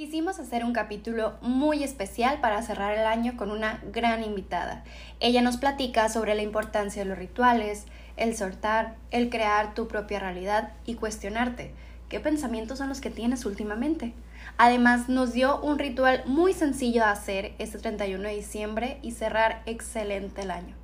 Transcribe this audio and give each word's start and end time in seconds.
Quisimos 0.00 0.38
hacer 0.38 0.64
un 0.64 0.72
capítulo 0.72 1.34
muy 1.42 1.84
especial 1.84 2.40
para 2.40 2.62
cerrar 2.62 2.96
el 2.96 3.04
año 3.04 3.36
con 3.36 3.50
una 3.50 3.82
gran 3.92 4.24
invitada. 4.24 4.82
Ella 5.20 5.42
nos 5.42 5.58
platica 5.58 6.08
sobre 6.08 6.34
la 6.34 6.40
importancia 6.40 7.02
de 7.02 7.08
los 7.10 7.18
rituales, 7.18 7.84
el 8.16 8.34
soltar, 8.34 8.94
el 9.10 9.28
crear 9.28 9.74
tu 9.74 9.88
propia 9.88 10.18
realidad 10.18 10.72
y 10.86 10.94
cuestionarte 10.94 11.74
qué 12.08 12.18
pensamientos 12.18 12.78
son 12.78 12.88
los 12.88 13.02
que 13.02 13.10
tienes 13.10 13.44
últimamente. 13.44 14.14
Además, 14.56 15.10
nos 15.10 15.34
dio 15.34 15.60
un 15.60 15.78
ritual 15.78 16.22
muy 16.24 16.54
sencillo 16.54 17.02
de 17.02 17.10
hacer 17.10 17.52
este 17.58 17.76
31 17.76 18.26
de 18.26 18.36
diciembre 18.36 18.98
y 19.02 19.10
cerrar 19.10 19.60
excelente 19.66 20.40
el 20.40 20.50
año. 20.50 20.76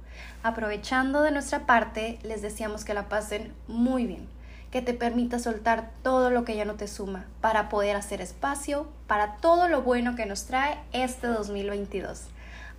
Aprovechando 0.43 1.23
de 1.23 1.31
nuestra 1.31 1.65
parte, 1.65 2.19
les 2.23 2.43
deseamos 2.43 2.85
que 2.85 2.93
la 2.93 3.09
pasen 3.09 3.55
muy 3.67 4.05
bien 4.05 4.36
que 4.71 4.83
te 4.83 4.95
permita 4.95 5.39
soltar 5.39 5.91
todo 6.03 6.31
lo 6.31 6.45
que 6.45 6.57
ya 6.57 6.65
no 6.65 6.75
te 6.75 6.89
suma 6.89 7.27
para 7.41 7.69
poder 7.69 7.97
hacer 7.97 8.21
espacio 8.21 8.87
para 9.07 9.37
todo 9.37 9.69
lo 9.69 9.83
bueno 9.83 10.17
que 10.17 10.27
nos 10.27 10.45
trae 10.45 10.79
este 10.93 11.29
2022. 11.29 12.25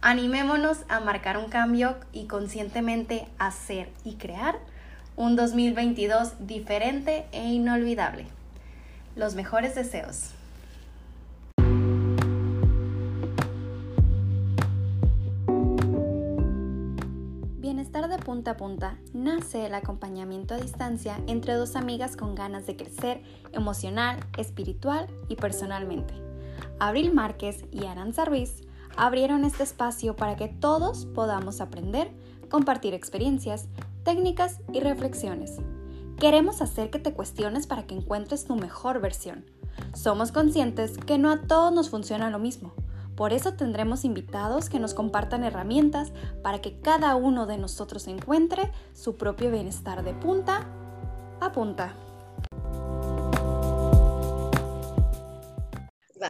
Animémonos 0.02 0.80
a 0.90 1.00
marcar 1.00 1.38
un 1.38 1.50
cambio 1.50 1.98
y 2.14 2.26
conscientemente 2.26 3.28
hacer 3.40 3.90
y 4.04 4.16
crear 4.16 4.60
un 5.16 5.36
2022 5.36 6.48
diferente 6.48 7.26
e 7.32 7.44
inolvidable. 7.46 8.28
Los 9.16 9.34
mejores 9.34 9.74
deseos. 9.74 10.37
De 17.78 18.18
punta 18.18 18.52
a 18.52 18.58
punta 18.58 18.98
nace 19.14 19.68
el 19.68 19.76
acompañamiento 19.76 20.56
a 20.56 20.58
distancia 20.58 21.22
entre 21.28 21.54
dos 21.54 21.76
amigas 21.76 22.18
con 22.18 22.34
ganas 22.34 22.66
de 22.66 22.76
crecer 22.76 23.22
emocional, 23.52 24.20
espiritual 24.36 25.06
y 25.28 25.36
personalmente. 25.36 26.16
Abril 26.80 27.14
Márquez 27.14 27.66
y 27.72 27.86
Aranza 27.86 28.26
Ruiz 28.26 28.64
abrieron 28.96 29.46
este 29.46 29.62
espacio 29.62 30.16
para 30.16 30.36
que 30.36 30.48
todos 30.48 31.06
podamos 31.06 31.62
aprender, 31.62 32.10
compartir 32.50 32.96
experiencias, 32.96 33.68
técnicas 34.04 34.60
y 34.74 34.80
reflexiones. 34.80 35.58
Queremos 36.20 36.64
hacer 36.64 36.90
que 36.90 36.98
te 36.98 37.14
cuestiones 37.14 37.68
para 37.68 37.86
que 37.86 37.94
encuentres 37.94 38.46
tu 38.46 38.56
mejor 38.56 39.00
versión. 39.02 39.46
Somos 39.94 40.32
conscientes 40.32 40.98
que 40.98 41.20
no 41.20 41.30
a 41.30 41.42
todos 41.42 41.72
nos 41.72 41.92
funciona 41.92 42.32
lo 42.32 42.40
mismo 42.40 42.74
por 43.18 43.34
eso 43.34 43.56
tendremos 43.56 44.06
invitados 44.06 44.70
que 44.70 44.80
nos 44.80 44.94
compartan 44.94 45.44
herramientas 45.44 46.14
para 46.44 46.62
que 46.62 46.80
cada 46.80 47.16
uno 47.16 47.48
de 47.48 47.58
nosotros 47.58 48.08
encuentre 48.08 48.72
su 48.94 49.18
propio 49.18 49.52
bienestar 49.52 50.04
de 50.04 50.14
punta 50.14 50.70
a 51.42 51.52
punta. 51.52 51.96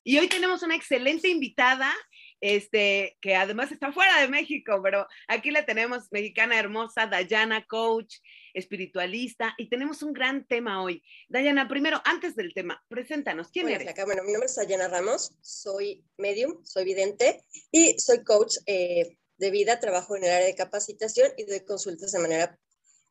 Y 0.05 0.17
hoy 0.17 0.30
tenemos 0.30 0.63
una 0.63 0.75
excelente 0.75 1.27
invitada, 1.27 1.93
este, 2.39 3.17
que 3.19 3.35
además 3.35 3.71
está 3.73 3.91
fuera 3.91 4.21
de 4.21 4.30
México, 4.30 4.80
pero 4.81 5.08
aquí 5.27 5.52
la 5.52 5.65
tenemos, 5.65 6.08
mexicana 6.11 6.58
hermosa, 6.58 7.05
Dayana, 7.05 7.65
coach, 7.65 8.15
espiritualista, 8.58 9.53
y 9.58 9.69
tenemos 9.69 10.02
un 10.02 10.13
gran 10.13 10.45
tema 10.47 10.83
hoy. 10.83 11.03
Dayana, 11.30 11.67
primero, 11.67 12.02
antes 12.05 12.36
del 12.36 12.53
tema, 12.53 12.83
preséntanos, 12.89 13.49
¿quién 13.49 13.69
eres? 13.69 13.94
bueno, 14.05 14.23
mi 14.23 14.31
nombre 14.31 14.47
es 14.47 14.55
Dayana 14.55 14.88
Ramos, 14.88 15.33
soy 15.41 16.03
medium, 16.17 16.64
soy 16.66 16.86
vidente 16.86 17.44
y 17.72 17.99
soy 17.99 18.23
coach 18.23 18.58
eh, 18.66 19.17
de 19.38 19.52
vida, 19.52 19.80
trabajo 19.80 20.16
en 20.16 20.23
el 20.23 20.31
área 20.31 20.47
de 20.47 20.55
capacitación 20.55 21.31
y 21.38 21.45
doy 21.45 21.61
consultas 21.61 22.11
de 22.11 22.19
manera 22.19 22.59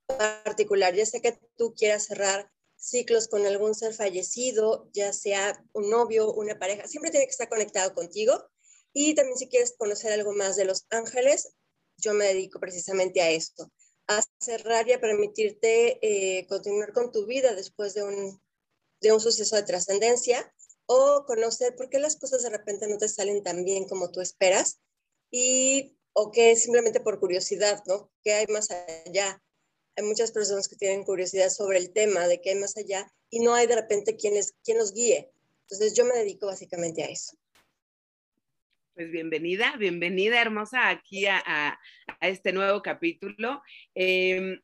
particular. 0.07 0.95
Ya 0.95 1.07
sé 1.07 1.23
que 1.23 1.39
tú 1.57 1.75
quieras 1.75 2.07
cerrar 2.07 2.51
ciclos 2.77 3.29
con 3.29 3.47
algún 3.47 3.75
ser 3.75 3.95
fallecido, 3.95 4.91
ya 4.93 5.13
sea 5.13 5.63
un 5.73 5.91
novio, 5.91 6.33
una 6.33 6.59
pareja, 6.59 6.87
siempre 6.89 7.11
tiene 7.11 7.27
que 7.27 7.31
estar 7.31 7.49
conectado 7.49 7.95
contigo. 7.95 8.51
Y 8.93 9.15
también 9.15 9.37
si 9.37 9.49
quieres 9.49 9.75
conocer 9.77 10.13
algo 10.13 10.33
más 10.33 10.57
de 10.57 10.65
los 10.65 10.87
ángeles, 10.91 11.55
yo 11.99 12.15
me 12.15 12.27
dedico 12.27 12.59
precisamente 12.61 13.21
a 13.23 13.31
esto 13.31 13.71
a 14.09 14.23
cerrar 14.39 14.89
y 14.89 14.93
a 14.93 15.01
permitirte 15.01 15.99
eh, 16.01 16.47
continuar 16.47 16.93
con 16.93 17.13
tu 17.13 17.27
vida 17.27 17.55
después 17.55 17.95
de 17.95 18.03
un, 18.03 18.41
de 19.01 19.13
un 19.13 19.21
suceso 19.21 19.57
de 19.57 19.65
trascendencia 19.65 20.53
o 20.87 21.25
conocer 21.27 21.75
por 21.75 21.91
qué 21.91 21.99
las 21.99 22.17
cosas 22.17 22.43
de 22.43 22.51
repente 22.51 22.87
no 22.89 22.99
te 22.99 23.09
salen 23.09 23.43
tan 23.43 23.65
bien 23.65 23.89
como 23.89 24.11
tú 24.11 24.21
esperas 24.21 24.81
y 25.31 25.99
o 26.13 26.31
que 26.31 26.57
simplemente 26.57 27.01
por 27.01 27.21
curiosidad, 27.21 27.83
¿no? 27.87 28.11
¿Qué 28.23 28.33
hay 28.33 28.47
más 28.47 28.71
allá? 28.71 29.43
Hay 29.97 30.05
muchas 30.05 30.33
personas 30.33 30.69
que 30.69 30.77
tienen 30.77 31.05
curiosidad 31.05 31.51
sobre 31.51 31.79
el 31.79 31.93
tema 31.93 32.27
de 32.27 32.41
qué 32.41 32.51
hay 32.51 32.57
más 32.57 32.77
allá 32.77 33.13
y 33.29 33.41
no 33.41 33.55
hay 33.55 33.67
de 33.67 33.75
repente 33.75 34.17
quien, 34.17 34.35
les, 34.35 34.55
quien 34.65 34.79
los 34.79 34.93
guíe. 34.93 35.31
Entonces 35.63 35.95
yo 35.95 36.05
me 36.05 36.17
dedico 36.17 36.47
básicamente 36.47 37.03
a 37.03 37.07
eso. 37.07 37.37
Pues 38.97 39.11
bienvenida, 39.11 39.77
bienvenida 39.77 40.41
hermosa 40.41 40.89
aquí 40.89 41.27
a, 41.27 41.79
este 42.23 42.55
nuevo 42.55 42.81
capítulo. 42.81 43.63
Em, 43.95 44.59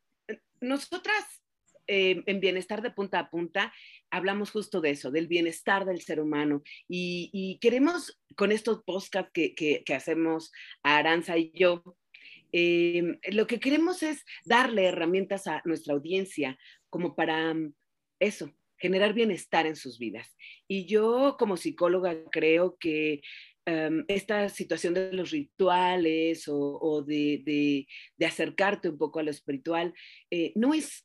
nosotras 0.58 1.42
em, 1.86 2.22
en 2.24 2.40
Bienestar 2.40 2.80
de 2.80 2.92
Punta 2.92 3.18
a 3.18 3.28
Punta 3.28 3.74
hablamos 4.10 4.50
justo 4.50 4.80
de 4.80 4.92
eso, 4.92 5.10
del 5.10 5.26
bienestar 5.26 5.84
del 5.84 6.00
ser 6.00 6.18
humano 6.18 6.62
y, 6.88 7.58
queremos 7.60 8.18
con 8.34 8.52
estos 8.52 8.82
podcasts 8.84 9.30
que, 9.34 9.84
hacemos 9.94 10.50
Aranza 10.82 11.36
y 11.36 11.52
yo, 11.54 11.82
em, 12.52 13.18
lo 13.32 13.46
que 13.46 13.60
queremos 13.60 14.02
es 14.02 14.24
darle 14.46 14.86
herramientas 14.86 15.46
a 15.46 15.60
nuestra 15.66 15.92
audiencia 15.92 16.58
como 16.88 17.14
para 17.14 17.54
eso, 18.18 18.50
generar 18.82 19.14
bienestar 19.14 19.66
en 19.66 19.76
sus 19.76 19.98
vidas. 19.98 20.36
Y 20.68 20.84
yo 20.84 21.36
como 21.38 21.56
psicóloga 21.56 22.14
creo 22.30 22.76
que 22.78 23.22
Em, 23.64 24.04
esta 24.08 24.48
situación 24.48 24.92
de 24.92 25.12
los 25.12 25.30
rituales 25.30 26.46
o, 26.48 27.04
de, 27.06 27.86
acercarte 28.24 28.88
un 28.88 28.98
poco 28.98 29.20
a 29.20 29.22
lo 29.22 29.30
espiritual, 29.30 29.94
eh, 30.30 30.52
no 30.56 30.74
es 30.74 31.04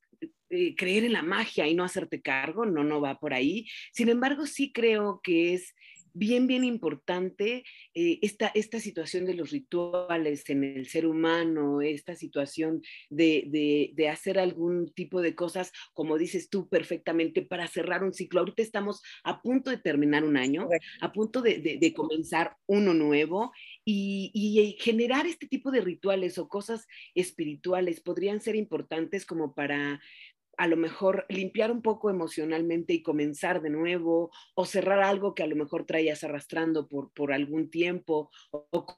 eh, 0.49 0.75
creer 0.75 1.03
en 1.03 1.13
la 1.13 1.21
magia 1.21 1.67
y 1.67 1.75
no 1.75 1.83
hacerte 1.83 2.21
cargo, 2.21 2.65
no, 2.65 2.83
no 2.83 2.99
va 2.99 3.19
por 3.19 3.33
ahí. 3.33 3.67
Sin 3.93 4.09
embargo, 4.09 4.47
sí 4.47 4.71
creo 4.71 5.21
que 5.23 5.53
es 5.53 5.75
bien, 6.17 6.47
bien 6.47 6.63
importante 6.63 7.63
eh, 7.93 8.19
esta, 8.21 8.47
esta 8.47 8.79
situación 8.79 9.25
de 9.25 9.35
los 9.35 9.51
rituales 9.51 10.49
en 10.49 10.63
el 10.63 10.87
ser 10.87 11.05
humano, 11.05 11.81
esta 11.81 12.15
situación 12.15 12.81
de, 13.09 13.91
de, 13.95 14.09
hacer 14.09 14.39
algún 14.39 14.93
tipo 14.93 15.21
de 15.21 15.35
cosas, 15.35 15.71
como 15.93 16.17
dices 16.17 16.49
tú 16.49 16.69
perfectamente, 16.69 17.41
para 17.41 17.67
cerrar 17.67 18.03
un 18.03 18.13
ciclo. 18.13 18.39
Ahorita 18.39 18.61
estamos 18.61 19.01
a 19.23 19.41
punto 19.41 19.69
de 19.69 19.77
terminar 19.77 20.23
un 20.23 20.37
año, 20.37 20.69
a 21.01 21.11
punto 21.11 21.41
de, 21.41 21.77
de 21.79 21.93
comenzar 21.93 22.55
uno 22.65 22.93
nuevo 22.93 23.51
y, 23.89 24.31
y, 24.33 24.77
generar 24.79 25.25
este 25.27 25.47
tipo 25.47 25.71
de 25.71 25.81
rituales 25.81 26.37
o 26.37 26.47
cosas 26.47 26.87
espirituales 27.15 28.01
podrían 28.01 28.41
ser 28.41 28.55
importantes 28.55 29.25
como 29.25 29.53
para 29.53 30.01
a 30.57 30.67
lo 30.67 30.75
mejor 30.75 31.25
limpiar 31.29 31.71
un 31.71 31.81
poco 31.81 32.09
emocionalmente 32.09 32.93
y 32.93 33.03
comenzar 33.03 33.61
de 33.61 33.69
nuevo 33.69 34.31
o 34.55 34.65
cerrar 34.65 35.01
algo 35.01 35.35
que 35.35 35.43
a 35.43 35.47
lo 35.47 35.55
mejor 35.55 35.85
traías 35.85 36.23
arrastrando 36.23 36.87
por, 36.87 37.11
por 37.13 37.31
algún 37.31 37.69
tiempo 37.69 38.31
o, 38.49 38.97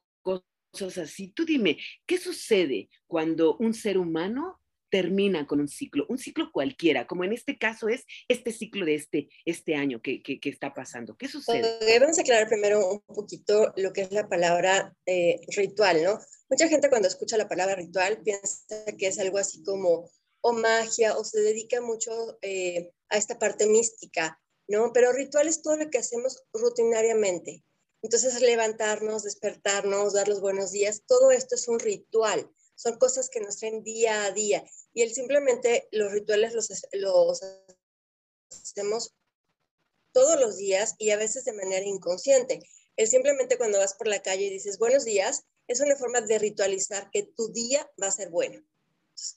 cosas 0.72 0.98
así. 1.00 1.32
Tú 1.32 1.46
dime, 1.46 1.78
¿qué 2.06 2.18
sucede 2.18 2.90
cuando 3.08 3.58
un 3.58 3.74
ser 3.74 3.98
humano 3.98 4.60
termina 4.90 5.46
con 5.46 5.60
un 5.60 5.68
ciclo, 5.68 6.06
un 6.10 6.18
ciclo 6.18 6.52
cualquiera, 6.52 7.06
como 7.06 7.24
en 7.24 7.34
este 7.34 7.58
caso 7.58 7.90
es 7.90 8.06
este 8.28 8.52
ciclo 8.52 8.86
de 8.86 8.96
este, 8.96 9.30
este 9.46 9.76
año 9.76 10.02
que, 10.02 10.22
que, 10.24 10.40
está 10.44 10.74
pasando. 10.74 11.16
¿Qué 11.16 11.28
sucede? 11.28 11.78
Debemos 11.80 12.18
aclarar 12.18 12.48
primero 12.48 12.90
un 12.94 13.02
poquito 13.02 13.72
lo 13.78 13.94
que 13.94 14.02
es 14.02 14.12
la 14.12 14.28
palabra 14.28 14.96
eh, 15.06 15.40
ritual, 15.56 16.04
¿no? 16.04 16.20
Mucha 16.50 16.68
gente 16.68 16.90
cuando 16.90 17.08
escucha 17.08 17.38
la 17.38 17.48
palabra 17.48 17.76
ritual 17.76 18.22
piensa 18.24 18.66
que 18.98 19.08
es 19.08 19.20
algo 19.20 19.38
así 19.38 19.62
como 19.64 20.10
o 20.42 20.54
magia 20.54 21.18
o 21.18 21.24
se 21.24 21.42
dedica 21.42 21.82
mucho 21.82 22.38
eh, 22.42 22.92
a 23.10 23.18
esta 23.18 23.40
parte 23.40 23.68
mística, 23.68 24.42
¿no? 24.68 24.92
Pero 24.94 25.12
ritual 25.12 25.48
es 25.48 25.62
todo 25.62 25.78
lo 25.78 25.90
que 25.90 25.98
hacemos 25.98 26.44
rutinariamente. 26.54 27.64
Entonces, 28.02 28.42
levantarnos, 28.42 29.24
despertarnos, 29.24 30.14
dar 30.14 30.28
los 30.28 30.40
buenos 30.40 30.72
días, 30.72 31.04
todo 31.06 31.32
esto 31.32 31.56
es 31.56 31.68
un 31.68 31.80
ritual. 31.80 32.50
Son 32.76 32.98
cosas 32.98 33.30
que 33.30 33.42
nos 33.42 33.58
traen 33.58 33.84
día 33.84 34.24
a 34.24 34.32
día. 34.32 34.64
Y 34.94 35.02
él 35.02 35.14
simplemente, 35.14 35.90
los 35.92 36.12
rituales 36.12 36.54
los, 36.54 36.70
los 36.94 37.42
hacemos 38.50 39.14
todos 40.14 40.40
los 40.40 40.58
días 40.58 40.96
y 40.98 41.10
a 41.10 41.18
veces 41.18 41.44
de 41.44 41.54
manera 41.54 41.86
inconsciente. 41.86 42.62
Él 42.96 43.08
simplemente 43.08 43.58
cuando 43.58 43.80
vas 43.80 43.96
por 43.96 44.08
la 44.08 44.22
calle 44.22 44.46
y 44.46 44.50
dices 44.50 44.78
buenos 44.78 45.04
días, 45.04 45.44
es 45.68 45.82
una 45.82 45.96
forma 45.96 46.22
de 46.22 46.40
ritualizar 46.40 47.10
que 47.12 47.24
tu 47.24 47.52
día 47.52 47.90
va 48.02 48.08
a 48.08 48.12
ser 48.12 48.30
bueno 48.30 48.64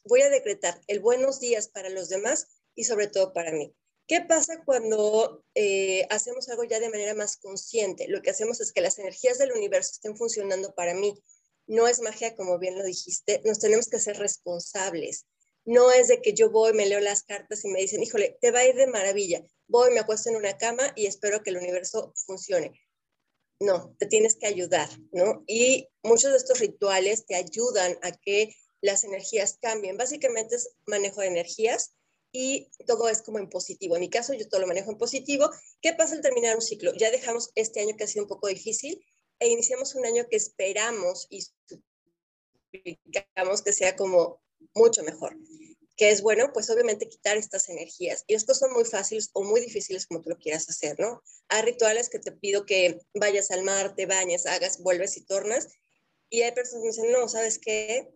voy 0.04 0.22
a 0.22 0.30
decretar 0.30 0.80
el 0.86 1.00
buenos 1.00 1.40
días 1.40 1.68
para 1.68 1.88
los 1.88 2.08
demás 2.08 2.46
y 2.74 2.84
sobre 2.84 3.08
todo 3.08 3.32
para 3.32 3.52
mí. 3.52 3.74
¿Qué 4.06 4.20
pasa 4.20 4.62
cuando 4.64 5.44
eh, 5.54 6.06
hacemos 6.10 6.48
algo 6.48 6.64
ya 6.64 6.80
de 6.80 6.90
manera 6.90 7.14
más 7.14 7.36
consciente? 7.36 8.08
Lo 8.08 8.20
que 8.20 8.30
hacemos 8.30 8.60
es 8.60 8.72
que 8.72 8.80
las 8.80 8.98
energías 8.98 9.38
del 9.38 9.52
universo 9.52 9.92
estén 9.92 10.16
funcionando 10.16 10.74
para 10.74 10.94
mí. 10.94 11.14
No 11.66 11.86
es 11.86 12.00
magia, 12.00 12.34
como 12.34 12.58
bien 12.58 12.76
lo 12.76 12.84
dijiste, 12.84 13.40
nos 13.44 13.60
tenemos 13.60 13.88
que 13.88 14.00
ser 14.00 14.18
responsables. 14.18 15.26
No 15.64 15.92
es 15.92 16.08
de 16.08 16.20
que 16.20 16.34
yo 16.34 16.50
voy, 16.50 16.72
me 16.72 16.86
leo 16.86 16.98
las 17.00 17.22
cartas 17.22 17.64
y 17.64 17.68
me 17.68 17.80
dicen, 17.80 18.02
híjole, 18.02 18.36
te 18.40 18.50
va 18.50 18.60
a 18.60 18.66
ir 18.66 18.74
de 18.74 18.88
maravilla. 18.88 19.44
voy, 19.68 19.92
me 19.92 20.00
acuesto 20.00 20.28
en 20.28 20.36
una 20.36 20.58
cama 20.58 20.92
y 20.96 21.06
espero 21.06 21.42
que 21.42 21.50
el 21.50 21.58
universo 21.58 22.12
funcione. 22.26 22.72
No, 23.60 23.94
te 23.98 24.06
tienes 24.06 24.34
que 24.34 24.48
ayudar, 24.48 24.88
¿no? 25.12 25.44
Y 25.46 25.88
muchos 26.02 26.32
de 26.32 26.36
estos 26.36 26.58
rituales 26.58 27.26
te 27.26 27.36
ayudan 27.36 27.96
a 28.02 28.10
que 28.10 28.52
las 28.82 29.04
energías 29.04 29.58
cambien. 29.62 29.96
Básicamente 29.96 30.56
es 30.56 30.74
manejo 30.86 31.22
de 31.22 31.28
energías 31.28 31.94
y 32.32 32.68
todo 32.86 33.08
es 33.08 33.22
como 33.22 33.38
en 33.38 33.48
positivo. 33.48 33.94
En 33.96 34.00
mi 34.00 34.10
caso, 34.10 34.34
yo 34.34 34.48
todo 34.48 34.60
lo 34.60 34.66
manejo 34.66 34.90
en 34.90 34.98
positivo. 34.98 35.50
¿Qué 35.80 35.94
pasa 35.94 36.14
al 36.14 36.20
terminar 36.20 36.56
un 36.56 36.62
ciclo? 36.62 36.92
Ya 36.94 37.10
dejamos 37.10 37.50
este 37.54 37.80
año 37.80 37.96
que 37.96 38.04
ha 38.04 38.08
sido 38.08 38.24
un 38.24 38.28
poco 38.28 38.48
difícil 38.48 39.02
e 39.38 39.48
iniciamos 39.48 39.94
un 39.94 40.06
año 40.06 40.26
que 40.28 40.36
esperamos 40.36 41.26
y 41.30 41.44
suplicamos 42.70 43.62
que 43.62 43.72
sea 43.72 43.96
como 43.96 44.42
mucho 44.74 45.02
mejor. 45.02 45.36
¿Qué 45.96 46.10
es 46.10 46.22
bueno? 46.22 46.52
Pues 46.52 46.70
obviamente 46.70 47.08
quitar 47.08 47.36
estas 47.36 47.68
energías. 47.68 48.24
Y 48.26 48.34
estos 48.34 48.58
son 48.58 48.72
muy 48.72 48.84
fáciles 48.84 49.30
o 49.34 49.44
muy 49.44 49.60
difíciles 49.60 50.06
como 50.06 50.22
tú 50.22 50.30
lo 50.30 50.38
quieras 50.38 50.68
hacer, 50.68 50.98
¿no? 50.98 51.22
Hay 51.48 51.62
rituales 51.62 52.08
que 52.08 52.18
te 52.18 52.32
pido 52.32 52.64
que 52.64 53.00
vayas 53.14 53.50
al 53.50 53.62
mar, 53.62 53.94
te 53.94 54.06
bañes, 54.06 54.46
hagas, 54.46 54.78
vuelves 54.80 55.16
y 55.16 55.24
tornas. 55.24 55.68
Y 56.30 56.42
hay 56.42 56.52
personas 56.52 56.82
que 56.82 56.88
dicen, 56.88 57.12
no, 57.12 57.28
¿sabes 57.28 57.58
qué? 57.58 58.10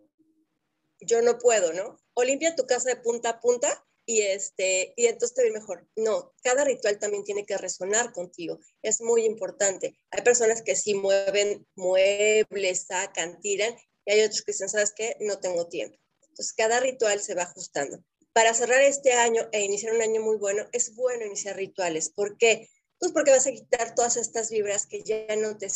Yo 0.99 1.21
no 1.21 1.37
puedo, 1.37 1.73
¿no? 1.73 1.99
O 2.13 2.23
limpia 2.23 2.55
tu 2.55 2.65
casa 2.65 2.89
de 2.89 2.97
punta 2.97 3.29
a 3.29 3.39
punta 3.39 3.85
y, 4.05 4.21
este, 4.21 4.93
y 4.95 5.07
entonces 5.07 5.35
te 5.35 5.43
ve 5.43 5.51
mejor. 5.51 5.85
No, 5.95 6.33
cada 6.41 6.63
ritual 6.63 6.97
también 6.97 7.23
tiene 7.23 7.45
que 7.45 7.57
resonar 7.57 8.13
contigo. 8.13 8.59
Es 8.81 9.01
muy 9.01 9.25
importante. 9.25 9.99
Hay 10.11 10.23
personas 10.23 10.61
que 10.61 10.75
sí 10.75 10.93
mueven 10.93 11.67
muebles, 11.75 12.85
sacan, 12.87 13.39
tiran, 13.41 13.75
y 14.05 14.11
hay 14.13 14.21
otros 14.21 14.43
que 14.43 14.53
dicen, 14.53 14.69
¿sabes 14.69 14.93
qué? 14.95 15.17
No 15.19 15.39
tengo 15.39 15.67
tiempo. 15.67 15.97
Entonces, 16.21 16.53
cada 16.53 16.79
ritual 16.79 17.19
se 17.19 17.35
va 17.35 17.43
ajustando. 17.43 18.01
Para 18.31 18.53
cerrar 18.53 18.81
este 18.81 19.13
año 19.13 19.49
e 19.51 19.61
iniciar 19.61 19.93
un 19.93 20.01
año 20.01 20.21
muy 20.21 20.37
bueno, 20.37 20.65
es 20.71 20.95
bueno 20.95 21.25
iniciar 21.25 21.57
rituales. 21.57 22.09
¿Por 22.09 22.37
qué? 22.37 22.69
Pues 22.99 23.11
porque 23.11 23.31
vas 23.31 23.47
a 23.47 23.51
quitar 23.51 23.93
todas 23.93 24.15
estas 24.15 24.49
vibras 24.49 24.87
que 24.87 25.03
ya 25.03 25.35
no 25.35 25.57
te 25.57 25.67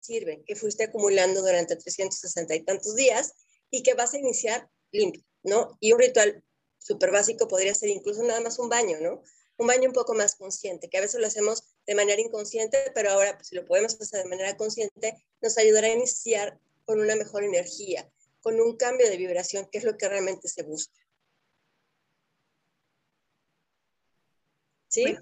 sirven, 0.00 0.44
que 0.44 0.54
fuiste 0.54 0.84
acumulando 0.84 1.40
durante 1.40 1.76
360 1.76 2.54
y 2.54 2.64
tantos 2.64 2.94
días 2.94 3.34
y 3.70 3.82
que 3.82 3.94
vas 3.94 4.14
a 4.14 4.18
iniciar 4.18 4.68
limpio, 4.92 5.22
¿no? 5.42 5.76
Y 5.80 5.92
un 5.92 6.00
ritual 6.00 6.42
súper 6.78 7.10
básico 7.10 7.48
podría 7.48 7.74
ser 7.74 7.90
incluso 7.90 8.22
nada 8.22 8.40
más 8.40 8.58
un 8.58 8.68
baño, 8.68 8.98
¿no? 9.00 9.22
Un 9.56 9.66
baño 9.66 9.88
un 9.88 9.94
poco 9.94 10.14
más 10.14 10.34
consciente, 10.36 10.88
que 10.88 10.98
a 10.98 11.02
veces 11.02 11.20
lo 11.20 11.26
hacemos 11.26 11.62
de 11.86 11.94
manera 11.94 12.20
inconsciente, 12.20 12.78
pero 12.94 13.10
ahora 13.10 13.34
pues, 13.36 13.48
si 13.48 13.54
lo 13.54 13.64
podemos 13.64 14.00
hacer 14.00 14.22
de 14.22 14.28
manera 14.28 14.56
consciente, 14.56 15.14
nos 15.40 15.58
ayudará 15.58 15.88
a 15.88 15.92
iniciar 15.92 16.58
con 16.84 17.00
una 17.00 17.14
mejor 17.14 17.44
energía, 17.44 18.10
con 18.40 18.60
un 18.60 18.76
cambio 18.76 19.08
de 19.08 19.16
vibración, 19.16 19.68
que 19.70 19.78
es 19.78 19.84
lo 19.84 19.96
que 19.96 20.08
realmente 20.08 20.48
se 20.48 20.62
busca. 20.62 20.98
¿Sí? 24.88 25.16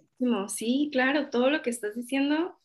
Sí, 0.48 0.88
claro, 0.90 1.28
todo 1.30 1.50
lo 1.50 1.60
que 1.60 1.70
estás 1.70 1.94
diciendo 1.94 2.57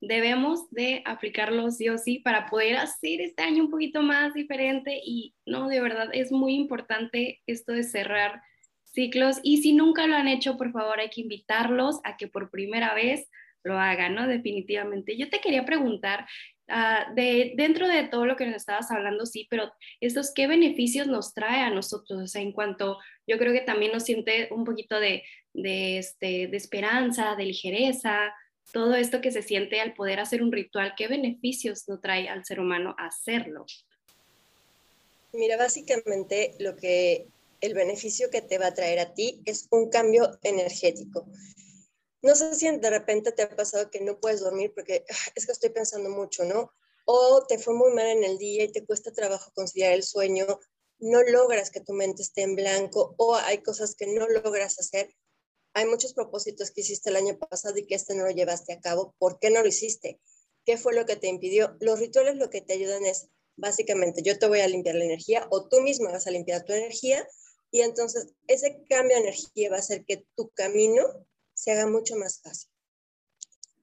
debemos 0.00 0.70
de 0.70 1.02
aplicarlo 1.04 1.70
sí 1.70 1.88
o 1.88 1.98
sí 1.98 2.20
para 2.20 2.46
poder 2.46 2.76
hacer 2.76 3.20
este 3.20 3.42
año 3.42 3.64
un 3.64 3.70
poquito 3.70 4.02
más 4.02 4.34
diferente 4.34 5.00
y 5.04 5.34
no, 5.44 5.68
de 5.68 5.80
verdad 5.80 6.08
es 6.12 6.30
muy 6.30 6.54
importante 6.54 7.42
esto 7.46 7.72
de 7.72 7.82
cerrar 7.82 8.42
ciclos 8.84 9.38
y 9.42 9.62
si 9.62 9.72
nunca 9.72 10.06
lo 10.06 10.16
han 10.16 10.28
hecho, 10.28 10.56
por 10.56 10.72
favor 10.72 11.00
hay 11.00 11.10
que 11.10 11.20
invitarlos 11.20 12.00
a 12.04 12.16
que 12.16 12.28
por 12.28 12.50
primera 12.50 12.94
vez 12.94 13.28
lo 13.64 13.78
hagan, 13.78 14.14
¿no? 14.14 14.26
Definitivamente. 14.26 15.16
Yo 15.16 15.28
te 15.28 15.40
quería 15.40 15.64
preguntar, 15.64 16.26
Ah, 16.70 17.06
de, 17.14 17.54
dentro 17.56 17.88
de 17.88 18.04
todo 18.08 18.26
lo 18.26 18.36
que 18.36 18.44
nos 18.44 18.56
estabas 18.56 18.90
hablando, 18.90 19.24
sí, 19.24 19.46
pero 19.48 19.72
estos, 20.00 20.32
¿qué 20.34 20.46
beneficios 20.46 21.06
nos 21.06 21.32
trae 21.32 21.62
a 21.62 21.70
nosotros? 21.70 22.20
O 22.20 22.26
sea, 22.26 22.42
en 22.42 22.52
cuanto, 22.52 22.98
yo 23.26 23.38
creo 23.38 23.54
que 23.54 23.62
también 23.62 23.92
nos 23.92 24.04
siente 24.04 24.48
un 24.50 24.64
poquito 24.64 25.00
de, 25.00 25.24
de, 25.54 25.96
este, 25.98 26.46
de 26.46 26.56
esperanza, 26.58 27.36
de 27.36 27.46
ligereza, 27.46 28.34
todo 28.72 28.94
esto 28.94 29.20
que 29.20 29.32
se 29.32 29.42
siente 29.42 29.80
al 29.80 29.94
poder 29.94 30.20
hacer 30.20 30.42
un 30.42 30.52
ritual, 30.52 30.94
¿qué 30.96 31.08
beneficios 31.08 31.88
nos 31.88 32.00
trae 32.00 32.28
al 32.28 32.44
ser 32.44 32.60
humano 32.60 32.94
hacerlo? 32.98 33.66
Mira, 35.32 35.56
básicamente 35.56 36.54
lo 36.58 36.76
que 36.76 37.28
el 37.60 37.74
beneficio 37.74 38.30
que 38.30 38.42
te 38.42 38.58
va 38.58 38.68
a 38.68 38.74
traer 38.74 38.98
a 38.98 39.14
ti 39.14 39.42
es 39.44 39.68
un 39.70 39.90
cambio 39.90 40.38
energético. 40.42 41.26
No 42.22 42.34
sé 42.34 42.54
si 42.54 42.68
de 42.68 42.90
repente 42.90 43.32
te 43.32 43.42
ha 43.42 43.56
pasado 43.56 43.90
que 43.90 44.00
no 44.00 44.18
puedes 44.18 44.40
dormir 44.40 44.72
porque 44.74 45.04
es 45.34 45.46
que 45.46 45.52
estoy 45.52 45.70
pensando 45.70 46.10
mucho, 46.10 46.44
¿no? 46.44 46.72
O 47.04 47.44
te 47.46 47.58
fue 47.58 47.74
muy 47.74 47.92
mal 47.92 48.06
en 48.06 48.24
el 48.24 48.38
día 48.38 48.64
y 48.64 48.72
te 48.72 48.84
cuesta 48.84 49.12
trabajo 49.12 49.50
conciliar 49.54 49.92
el 49.92 50.02
sueño, 50.02 50.46
no 50.98 51.22
logras 51.22 51.70
que 51.70 51.80
tu 51.80 51.92
mente 51.92 52.22
esté 52.22 52.42
en 52.42 52.56
blanco 52.56 53.14
o 53.18 53.36
hay 53.36 53.58
cosas 53.58 53.94
que 53.94 54.06
no 54.06 54.28
logras 54.28 54.78
hacer. 54.78 55.14
Hay 55.74 55.86
muchos 55.86 56.14
propósitos 56.14 56.70
que 56.70 56.80
hiciste 56.80 57.10
el 57.10 57.16
año 57.16 57.38
pasado 57.38 57.76
y 57.78 57.86
que 57.86 57.94
este 57.94 58.14
no 58.14 58.24
lo 58.24 58.30
llevaste 58.30 58.72
a 58.72 58.80
cabo. 58.80 59.14
¿Por 59.18 59.38
qué 59.38 59.50
no 59.50 59.62
lo 59.62 59.68
hiciste? 59.68 60.20
¿Qué 60.64 60.76
fue 60.76 60.94
lo 60.94 61.06
que 61.06 61.16
te 61.16 61.28
impidió? 61.28 61.76
Los 61.80 61.98
rituales 61.98 62.36
lo 62.36 62.50
que 62.50 62.60
te 62.60 62.74
ayudan 62.74 63.04
es, 63.06 63.28
básicamente, 63.56 64.22
yo 64.22 64.38
te 64.38 64.48
voy 64.48 64.60
a 64.60 64.68
limpiar 64.68 64.96
la 64.96 65.04
energía 65.04 65.46
o 65.50 65.68
tú 65.68 65.80
misma 65.80 66.12
vas 66.12 66.26
a 66.26 66.30
limpiar 66.30 66.64
tu 66.64 66.72
energía 66.72 67.26
y 67.70 67.82
entonces 67.82 68.28
ese 68.46 68.82
cambio 68.88 69.16
de 69.16 69.22
energía 69.22 69.70
va 69.70 69.76
a 69.76 69.80
hacer 69.80 70.04
que 70.04 70.26
tu 70.36 70.50
camino 70.50 71.04
se 71.54 71.72
haga 71.72 71.86
mucho 71.86 72.16
más 72.16 72.40
fácil. 72.40 72.70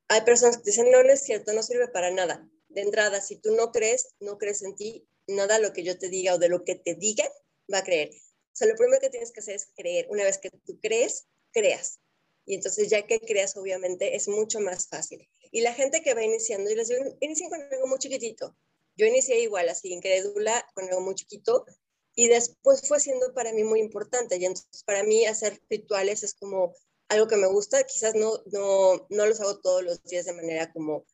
Hay 0.07 0.21
personas 0.21 0.57
que 0.57 0.63
dicen, 0.65 0.91
no, 0.91 1.03
no 1.03 1.11
es 1.11 1.23
cierto, 1.23 1.53
no 1.53 1.63
sirve 1.63 1.87
para 1.87 2.11
nada. 2.11 2.47
De 2.69 2.81
entrada, 2.81 3.21
si 3.21 3.37
tú 3.37 3.55
no 3.55 3.71
crees, 3.71 4.15
no 4.19 4.37
crees 4.37 4.61
en 4.61 4.75
ti, 4.75 5.07
nada 5.27 5.59
lo 5.59 5.73
que 5.73 5.83
yo 5.83 5.97
te 5.97 6.09
diga 6.09 6.35
o 6.35 6.37
de 6.37 6.49
lo 6.49 6.63
que 6.63 6.75
te 6.75 6.95
digan 6.95 7.29
va 7.71 7.79
a 7.79 7.83
creer. 7.83 8.09
O 8.09 8.55
sea, 8.55 8.67
lo 8.67 8.75
primero 8.75 9.01
que 9.01 9.09
tienes 9.09 9.31
que 9.31 9.39
hacer 9.39 9.55
es 9.55 9.69
creer. 9.75 10.07
Una 10.09 10.23
vez 10.23 10.37
que 10.37 10.49
tú 10.49 10.79
crees, 10.79 11.27
creas. 11.55 11.99
Y 12.45 12.55
entonces 12.55 12.89
ya 12.89 13.07
que 13.07 13.19
creas, 13.19 13.55
obviamente, 13.55 14.15
es 14.15 14.27
mucho 14.27 14.59
más 14.59 14.87
fácil. 14.87 15.27
Y 15.51 15.61
la 15.61 15.73
gente 15.73 16.01
que 16.03 16.13
va 16.13 16.23
iniciando, 16.23 16.69
yo 16.69 16.75
les 16.75 16.89
digo, 16.89 17.03
inicien 17.21 17.49
con 17.49 17.61
algo 17.61 17.87
muy 17.87 17.97
chiquitito. 17.97 18.55
Yo 18.97 19.05
inicié 19.07 19.39
igual, 19.39 19.69
así, 19.69 19.91
incrédula, 19.91 20.67
con 20.75 20.87
algo 20.87 21.01
muy 21.01 21.15
chiquito. 21.15 21.65
Y 22.13 22.27
después 22.27 22.87
fue 22.87 22.99
siendo 22.99 23.33
para 23.33 23.53
mí 23.53 23.63
muy 23.63 23.79
importante. 23.79 24.37
Y 24.37 24.45
entonces 24.45 24.83
para 24.83 25.03
mí 25.03 25.25
hacer 25.25 25.61
rituales 25.69 26.23
es 26.23 26.35
como 26.35 26.75
algo 27.07 27.27
que 27.27 27.37
me 27.37 27.47
gusta, 27.47 27.83
quizás 27.83 28.15
no, 28.15 28.41
no, 28.51 29.05
no 29.09 29.25
los 29.25 29.39
hago 29.39 29.59
todos 29.59 29.83
los 29.83 30.03
días 30.03 30.25
de 30.25 30.33
manera 30.33 30.71
como 30.71 31.05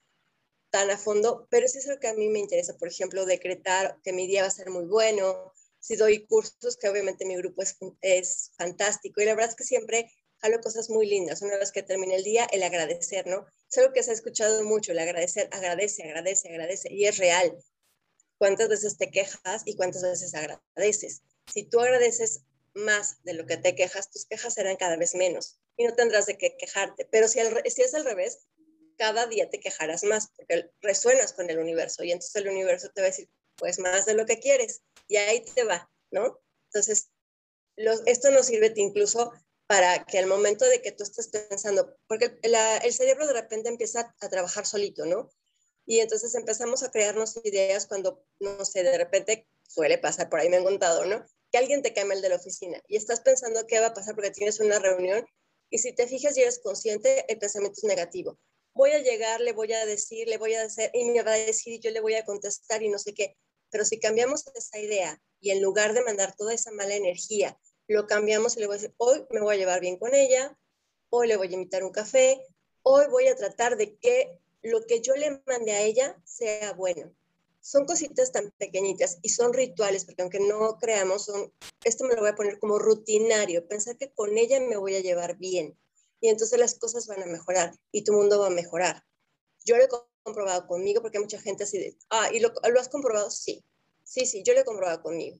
tan 0.69 0.89
a 0.89 0.97
fondo, 0.97 1.47
pero 1.49 1.67
sí 1.67 1.79
es 1.79 1.87
lo 1.87 1.99
que 1.99 2.07
a 2.07 2.13
mí 2.13 2.29
me 2.29 2.39
interesa, 2.39 2.77
por 2.77 2.87
ejemplo, 2.87 3.25
decretar 3.25 3.99
que 4.03 4.13
mi 4.13 4.25
día 4.25 4.43
va 4.43 4.47
a 4.47 4.51
ser 4.51 4.69
muy 4.69 4.85
bueno, 4.85 5.53
si 5.79 5.97
doy 5.97 6.25
cursos, 6.25 6.77
que 6.77 6.87
obviamente 6.87 7.25
mi 7.25 7.35
grupo 7.35 7.61
es, 7.61 7.77
es 7.99 8.51
fantástico, 8.57 9.19
y 9.21 9.25
la 9.25 9.35
verdad 9.35 9.49
es 9.49 9.55
que 9.57 9.65
siempre 9.65 10.09
jalo 10.41 10.59
cosas 10.61 10.89
muy 10.89 11.07
lindas. 11.07 11.41
Una 11.41 11.57
vez 11.57 11.71
que 11.71 11.83
termine 11.83 12.15
el 12.15 12.23
día, 12.23 12.47
el 12.51 12.63
agradecer, 12.63 13.27
¿no? 13.27 13.45
Es 13.69 13.77
algo 13.77 13.93
que 13.93 14.03
se 14.03 14.11
ha 14.11 14.13
escuchado 14.13 14.63
mucho, 14.63 14.91
el 14.91 14.99
agradecer, 14.99 15.47
agradece, 15.51 16.03
agradece, 16.03 16.49
agradece, 16.49 16.91
y 16.91 17.05
es 17.05 17.17
real. 17.17 17.57
¿Cuántas 18.37 18.69
veces 18.69 18.97
te 18.97 19.11
quejas 19.11 19.61
y 19.65 19.75
cuántas 19.75 20.01
veces 20.01 20.33
agradeces? 20.33 21.21
Si 21.53 21.63
tú 21.63 21.79
agradeces 21.79 22.41
más 22.73 23.23
de 23.23 23.33
lo 23.33 23.45
que 23.45 23.57
te 23.57 23.75
quejas, 23.75 24.09
tus 24.09 24.25
quejas 24.25 24.53
serán 24.53 24.77
cada 24.77 24.97
vez 24.97 25.13
menos 25.13 25.59
y 25.77 25.85
no 25.85 25.93
tendrás 25.93 26.25
de 26.25 26.37
qué 26.37 26.55
quejarte. 26.57 27.07
Pero 27.11 27.27
si, 27.27 27.39
si 27.69 27.81
es 27.81 27.93
al 27.93 28.05
revés, 28.05 28.47
cada 28.97 29.27
día 29.27 29.49
te 29.49 29.59
quejarás 29.59 30.03
más 30.03 30.29
porque 30.35 30.71
resuenas 30.81 31.33
con 31.33 31.49
el 31.49 31.59
universo 31.59 32.03
y 32.03 32.11
entonces 32.11 32.35
el 32.35 32.49
universo 32.49 32.89
te 32.93 33.01
va 33.01 33.07
a 33.07 33.09
decir, 33.09 33.29
pues 33.55 33.79
más 33.79 34.05
de 34.05 34.13
lo 34.13 34.25
que 34.25 34.39
quieres 34.39 34.81
y 35.07 35.17
ahí 35.17 35.43
te 35.43 35.63
va, 35.63 35.91
¿no? 36.11 36.39
Entonces, 36.65 37.09
los, 37.75 38.01
esto 38.05 38.31
nos 38.31 38.47
sirve 38.47 38.73
incluso 38.75 39.33
para 39.71 40.03
que 40.03 40.19
al 40.19 40.27
momento 40.27 40.65
de 40.65 40.81
que 40.81 40.91
tú 40.91 41.05
estés 41.05 41.29
pensando, 41.29 41.95
porque 42.05 42.37
el 42.43 42.93
cerebro 42.93 43.25
de 43.25 43.31
repente 43.31 43.69
empieza 43.69 44.13
a 44.19 44.29
trabajar 44.29 44.65
solito, 44.65 45.05
¿no? 45.05 45.31
Y 45.85 46.01
entonces 46.01 46.35
empezamos 46.35 46.83
a 46.83 46.91
crearnos 46.91 47.39
ideas 47.45 47.85
cuando, 47.87 48.21
no 48.41 48.65
sé, 48.65 48.83
de 48.83 48.97
repente 48.97 49.47
suele 49.65 49.97
pasar, 49.97 50.29
por 50.29 50.41
ahí 50.41 50.49
me 50.49 50.57
han 50.57 50.65
contado, 50.65 51.05
¿no? 51.05 51.25
Que 51.53 51.57
alguien 51.57 51.81
te 51.81 51.93
cae 51.93 52.03
mal 52.03 52.21
de 52.21 52.27
la 52.27 52.35
oficina 52.35 52.81
y 52.89 52.97
estás 52.97 53.21
pensando 53.21 53.65
qué 53.65 53.79
va 53.79 53.87
a 53.87 53.93
pasar 53.93 54.13
porque 54.13 54.31
tienes 54.31 54.59
una 54.59 54.77
reunión 54.77 55.25
y 55.69 55.77
si 55.77 55.93
te 55.93 56.05
fijas 56.05 56.37
y 56.37 56.41
eres 56.41 56.59
consciente, 56.59 57.23
el 57.29 57.39
pensamiento 57.39 57.75
es 57.77 57.85
negativo. 57.85 58.37
Voy 58.73 58.91
a 58.91 58.99
llegar, 58.99 59.39
le 59.39 59.53
voy 59.53 59.71
a 59.71 59.85
decir, 59.85 60.27
le 60.27 60.37
voy 60.37 60.53
a 60.53 60.63
hacer, 60.63 60.91
y 60.93 61.09
me 61.11 61.23
va 61.23 61.31
a 61.31 61.37
decir, 61.37 61.75
y 61.75 61.79
yo 61.79 61.91
le 61.91 62.01
voy 62.01 62.15
a 62.15 62.25
contestar 62.25 62.83
y 62.83 62.89
no 62.89 62.99
sé 62.99 63.13
qué. 63.13 63.37
Pero 63.69 63.85
si 63.85 64.01
cambiamos 64.01 64.43
esa 64.53 64.79
idea 64.79 65.17
y 65.39 65.51
en 65.51 65.61
lugar 65.61 65.93
de 65.93 66.03
mandar 66.03 66.35
toda 66.35 66.53
esa 66.53 66.71
mala 66.71 66.93
energía, 66.93 67.57
lo 67.91 68.07
cambiamos 68.07 68.57
y 68.57 68.59
le 68.59 68.67
voy 68.67 68.75
a 68.75 68.79
decir, 68.79 68.93
hoy 68.97 69.25
me 69.29 69.41
voy 69.41 69.55
a 69.55 69.57
llevar 69.57 69.79
bien 69.81 69.97
con 69.97 70.13
ella, 70.13 70.57
hoy 71.09 71.27
le 71.27 71.37
voy 71.37 71.49
a 71.49 71.53
invitar 71.53 71.83
un 71.83 71.91
café, 71.91 72.41
hoy 72.83 73.05
voy 73.09 73.27
a 73.27 73.35
tratar 73.35 73.77
de 73.77 73.95
que 73.97 74.39
lo 74.61 74.85
que 74.85 75.01
yo 75.01 75.15
le 75.15 75.41
mande 75.45 75.71
a 75.71 75.81
ella 75.81 76.19
sea 76.23 76.73
bueno 76.73 77.13
son 77.61 77.85
cositas 77.85 78.31
tan 78.31 78.51
pequeñitas 78.57 79.19
y 79.21 79.29
son 79.29 79.53
rituales, 79.53 80.05
porque 80.05 80.23
aunque 80.23 80.39
no 80.39 80.77
creamos, 80.79 81.25
son, 81.25 81.53
esto 81.83 82.05
me 82.05 82.15
lo 82.15 82.21
voy 82.21 82.31
a 82.31 82.35
poner 82.35 82.59
como 82.59 82.79
rutinario, 82.79 83.67
pensar 83.67 83.97
que 83.97 84.11
con 84.11 84.37
ella 84.37 84.59
me 84.59 84.77
voy 84.77 84.95
a 84.95 85.01
llevar 85.01 85.37
bien 85.37 85.77
y 86.19 86.29
entonces 86.29 86.59
las 86.59 86.75
cosas 86.75 87.07
van 87.07 87.21
a 87.21 87.27
mejorar 87.27 87.73
y 87.91 88.03
tu 88.03 88.13
mundo 88.13 88.39
va 88.39 88.47
a 88.47 88.51
mejorar. 88.51 89.03
Yo 89.63 89.77
lo 89.77 89.83
he 89.83 89.89
comprobado 90.23 90.67
conmigo 90.67 91.01
porque 91.01 91.17
hay 91.17 91.23
mucha 91.23 91.39
gente 91.39 91.63
así 91.63 91.77
de, 91.77 91.97
ah, 92.09 92.29
¿y 92.33 92.39
lo, 92.39 92.51
lo 92.69 92.79
has 92.79 92.89
comprobado? 92.89 93.29
Sí, 93.29 93.63
sí, 94.03 94.25
sí, 94.25 94.43
yo 94.43 94.53
lo 94.53 94.61
he 94.61 94.65
comprobado 94.65 95.01
conmigo, 95.03 95.37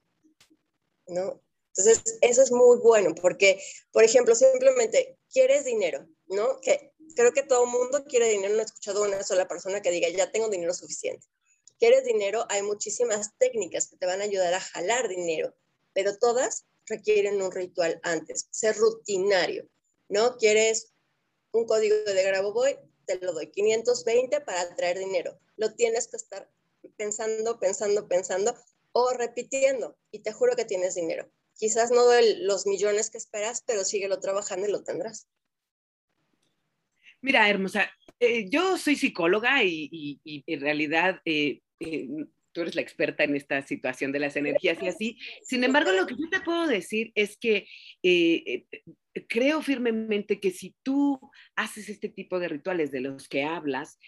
¿no? 1.08 1.40
Entonces, 1.74 2.18
eso 2.20 2.42
es 2.42 2.52
muy 2.52 2.78
bueno 2.78 3.14
porque, 3.14 3.62
por 3.92 4.04
ejemplo, 4.04 4.34
simplemente 4.34 5.18
quieres 5.32 5.64
dinero, 5.64 6.06
¿no? 6.26 6.60
Que 6.60 6.92
creo 7.16 7.32
que 7.32 7.42
todo 7.42 7.66
mundo 7.66 8.04
quiere 8.04 8.28
dinero, 8.28 8.54
no 8.54 8.60
he 8.60 8.64
escuchado 8.64 9.02
una 9.02 9.22
sola 9.22 9.48
persona 9.48 9.80
que 9.80 9.90
diga, 9.90 10.08
ya 10.10 10.30
tengo 10.30 10.48
dinero 10.48 10.74
suficiente. 10.74 11.26
Quieres 11.78 12.04
dinero, 12.04 12.44
hay 12.48 12.62
muchísimas 12.62 13.36
técnicas 13.38 13.88
que 13.88 13.96
te 13.96 14.06
van 14.06 14.20
a 14.20 14.24
ayudar 14.24 14.54
a 14.54 14.60
jalar 14.60 15.08
dinero, 15.08 15.54
pero 15.94 16.16
todas 16.18 16.66
requieren 16.86 17.40
un 17.40 17.50
ritual 17.50 18.00
antes, 18.02 18.48
ser 18.50 18.76
rutinario, 18.76 19.68
¿no? 20.08 20.36
Quieres 20.36 20.92
un 21.52 21.66
código 21.66 21.96
de 21.96 22.22
Grabovoi, 22.22 22.78
te 23.06 23.18
lo 23.18 23.32
doy, 23.32 23.50
520 23.50 24.40
para 24.42 24.74
traer 24.76 24.98
dinero. 24.98 25.38
Lo 25.56 25.74
tienes 25.74 26.08
que 26.08 26.16
estar 26.16 26.50
pensando, 26.96 27.58
pensando, 27.58 28.08
pensando 28.08 28.54
o 28.92 29.10
repitiendo 29.12 29.96
y 30.10 30.20
te 30.20 30.32
juro 30.32 30.54
que 30.54 30.64
tienes 30.64 30.94
dinero. 30.94 31.30
Quizás 31.62 31.92
no 31.92 32.08
de 32.08 32.38
los 32.40 32.66
millones 32.66 33.08
que 33.08 33.18
esperas, 33.18 33.62
pero 33.64 33.84
síguelo 33.84 34.18
trabajando 34.18 34.66
y 34.66 34.72
lo 34.72 34.82
tendrás. 34.82 35.28
Mira, 37.20 37.48
hermosa, 37.48 37.88
eh, 38.18 38.50
yo 38.50 38.76
soy 38.76 38.96
psicóloga 38.96 39.62
y, 39.62 40.20
en 40.24 40.60
realidad 40.60 41.20
eh, 41.24 41.60
eh, 41.78 42.08
tú 42.50 42.62
eres 42.62 42.74
la 42.74 42.82
experta 42.82 43.22
en 43.22 43.36
esta 43.36 43.62
situación 43.62 44.10
de 44.10 44.18
las 44.18 44.34
energías 44.34 44.82
y 44.82 44.88
así. 44.88 45.18
Sin 45.44 45.62
embargo, 45.62 45.92
lo 45.92 46.04
que 46.04 46.16
yo 46.16 46.28
te 46.28 46.40
puedo 46.40 46.66
decir 46.66 47.12
es 47.14 47.36
que 47.36 47.68
creo 49.28 49.62
firmemente 49.62 50.40
que 50.40 50.50
si 50.50 50.74
tú 50.82 51.20
haces 51.54 51.88
este 51.88 52.08
tipo 52.08 52.40
de 52.40 52.48
rituales 52.48 52.90
de 52.90 53.02
los 53.02 53.28
que 53.28 53.44
hablas, 53.44 54.00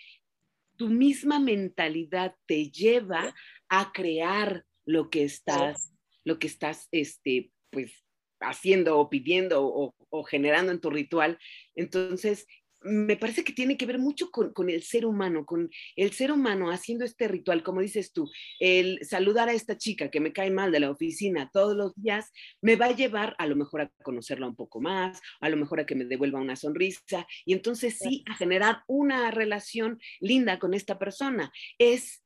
tu 0.75 0.89
misma 0.89 1.39
mentalidad 1.39 2.35
te 2.47 2.73
lleva 2.73 3.33
a 3.69 3.93
crear 3.93 4.67
lo 4.85 5.09
que 5.09 5.23
estás, 5.23 5.94
lo 6.25 6.39
que 6.39 6.47
estás, 6.47 6.89
este, 6.91 7.53
pues, 7.71 8.05
haciendo 8.41 8.99
o 8.99 9.09
pidiendo 9.11 9.65
o, 9.65 10.25
generando 10.25 10.73
en 10.73 10.81
tu 10.81 10.91
ritual. 10.91 11.39
Entonces, 11.75 12.47
me 12.83 13.17
parece 13.17 13.45
que 13.45 13.55
tiene 13.55 13.79
que 13.79 13.87
ver 13.87 13.99
mucho 13.99 14.31
con, 14.31 14.69
el 14.69 14.83
ser 14.83 15.07
humano, 15.07 15.47
con 15.47 15.71
el 15.97 16.13
ser 16.13 16.31
humano 16.31 16.71
haciendo 16.71 17.05
este 17.05 17.29
ritual, 17.29 17.63
como 17.63 17.81
dices 17.81 18.13
tú, 18.13 18.31
el 18.61 18.99
saludar 19.03 19.49
a 19.49 19.55
esta 19.55 19.79
chica 19.79 20.11
que 20.11 20.21
me 20.21 20.35
cae 20.35 20.51
mal 20.51 20.71
de 20.71 20.81
la 20.81 20.91
oficina 20.91 21.51
todos 21.51 21.75
los 21.75 21.95
días, 21.95 22.31
me 22.61 22.77
va 22.77 22.87
a 22.87 22.95
llevar 22.95 23.35
a 23.39 23.47
lo 23.47 23.57
mejor 23.57 23.81
a 23.81 23.91
conocerla 24.03 24.47
un 24.47 24.55
poco 24.55 24.83
más, 24.83 25.21
a 25.41 25.49
lo 25.49 25.57
mejor 25.57 25.81
a 25.81 25.87
que 25.87 25.95
me 25.95 26.05
devuelva 26.05 26.41
una 26.41 26.57
sonrisa 26.57 27.27
y 27.47 27.55
entonces 27.55 27.97
sí, 27.99 28.23
a 28.31 28.37
generar 28.37 28.83
una 28.87 29.31
relación 29.31 29.99
linda 30.21 30.59
con 30.59 30.75
esta 30.75 30.99
persona. 30.99 31.51
Es 31.79 32.24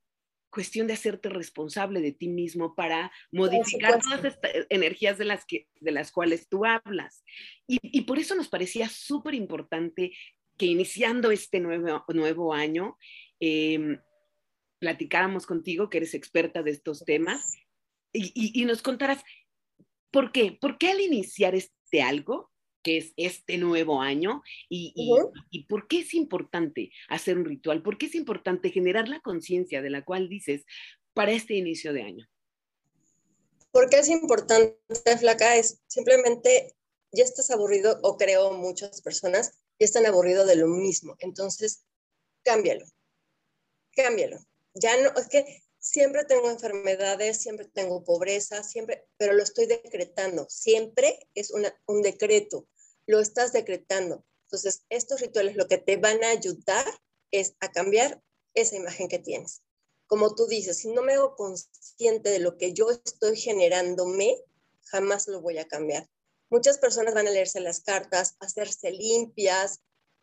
cuestión 0.51 0.87
de 0.87 0.95
hacerte 0.95 1.29
responsable 1.29 2.01
de 2.01 2.13
ti 2.13 2.29
mismo 2.29 2.75
para 2.75 3.13
modificar 3.31 4.01
todas 4.01 4.25
estas 4.25 4.67
energías 4.71 5.19
de 5.19 5.25
las, 5.25 5.45
que, 5.45 5.69
de 5.81 5.93
las 5.93 6.11
cuales 6.11 6.49
tú 6.49 6.65
hablas. 6.65 7.23
Y, 7.67 7.79
y 7.83 8.03
por 8.03 8.19
eso 8.19 8.35
nos 8.35 8.49
parecía 8.49 8.89
súper 8.89 9.35
importante 9.35 10.13
que 10.59 10.67
iniciando 10.67 11.31
este 11.31 11.61
nuevo, 11.61 12.05
nuevo 12.09 12.53
año, 12.53 12.99
eh, 13.41 13.99
platicáramos 14.79 15.47
contigo, 15.47 15.89
que 15.89 15.99
eres 15.99 16.15
experta 16.15 16.63
de 16.63 16.73
estos 16.73 17.05
temas, 17.05 17.57
y, 18.13 18.65
nos 18.65 18.83
contarás 18.83 19.23
por 20.11 20.33
qué, 20.33 20.57
por 20.61 20.79
qué 20.79 20.91
al 20.91 21.01
iniciar 21.01 21.55
este 21.55 22.03
algo, 22.03 22.51
que 22.89 22.97
es 22.97 23.13
este 23.19 23.59
nuevo 23.59 24.01
año, 24.01 24.43
y, 24.71 24.95
y 25.51 25.65
por 25.65 25.87
qué 25.89 25.99
es 25.99 26.15
importante 26.15 26.91
hacer 27.11 27.37
un 27.37 27.45
ritual, 27.45 27.83
por 27.83 27.99
qué 27.99 28.07
es 28.07 28.15
importante 28.15 28.71
generar 28.71 29.09
la 29.09 29.21
conciencia 29.21 29.83
de 29.83 29.91
la 29.91 30.07
cual 30.07 30.31
dices 30.31 30.65
para 31.13 31.33
este 31.33 31.53
inicio 31.53 31.93
de 31.93 32.01
año. 32.01 32.27
¿Por 33.73 33.91
qué 33.91 33.99
es 33.99 34.09
importante, 34.09 34.79
Flaca? 35.19 35.57
Es 35.57 35.83
simplemente, 35.87 36.75
ya 37.13 37.25
estás 37.25 37.51
aburrido, 37.51 38.01
o 38.03 38.17
creo 38.17 38.55
muchas 38.55 39.03
personas, 39.03 39.59
ya 39.79 39.85
están 39.85 40.07
aburridos 40.07 40.47
de 40.47 40.57
lo 40.57 40.67
mismo. 40.67 41.15
Entonces, 41.19 41.85
cámbialo, 42.43 42.87
cámbialo. 43.95 44.39
Ya 44.73 44.97
no, 45.03 45.11
es 45.21 45.29
que 45.29 45.45
siempre 45.79 46.25
tengo 46.25 46.51
enfermedades, 46.51 47.37
siempre 47.43 47.67
tengo 47.67 48.03
pobreza, 48.03 48.63
siempre, 48.63 49.07
pero 49.19 49.35
lo 49.35 49.43
estoy 49.43 49.67
decretando. 49.67 50.47
Siempre 50.49 51.29
es 51.35 51.53
un 51.87 52.01
decreto, 52.03 52.67
lo 53.09 53.21
estás 53.21 53.53
decretando. 53.53 54.25
Entonces, 54.45 54.85
estos 54.91 55.21
rituales 55.21 55.57
lo 55.57 55.67
que 55.67 55.79
te 55.79 55.97
van 55.97 56.23
a 56.23 56.31
ayudar 56.31 56.87
es 57.33 57.55
a 57.61 57.73
cambiar 57.73 58.23
esa 58.55 58.77
imagen 58.77 59.09
que 59.09 59.19
tienes. 59.19 59.63
Como 60.07 60.35
tú 60.35 60.47
dices, 60.47 60.79
si 60.79 60.89
no 60.93 61.03
me 61.03 61.15
hago 61.15 61.35
consciente 61.35 62.31
de 62.31 62.39
lo 62.39 62.57
que 62.57 62.73
yo 62.73 62.91
estoy 62.91 63.37
generándome, 63.37 64.39
jamás 64.85 65.27
lo 65.27 65.41
voy 65.41 65.59
a 65.59 65.67
cambiar. 65.67 66.09
Muchas 66.51 66.79
personas 66.79 67.15
van 67.15 67.29
a 67.29 67.31
leerse 67.31 67.61
las 67.61 67.81
cartas, 67.81 68.37
hacerse 68.41 68.91
limpias, 68.91 69.81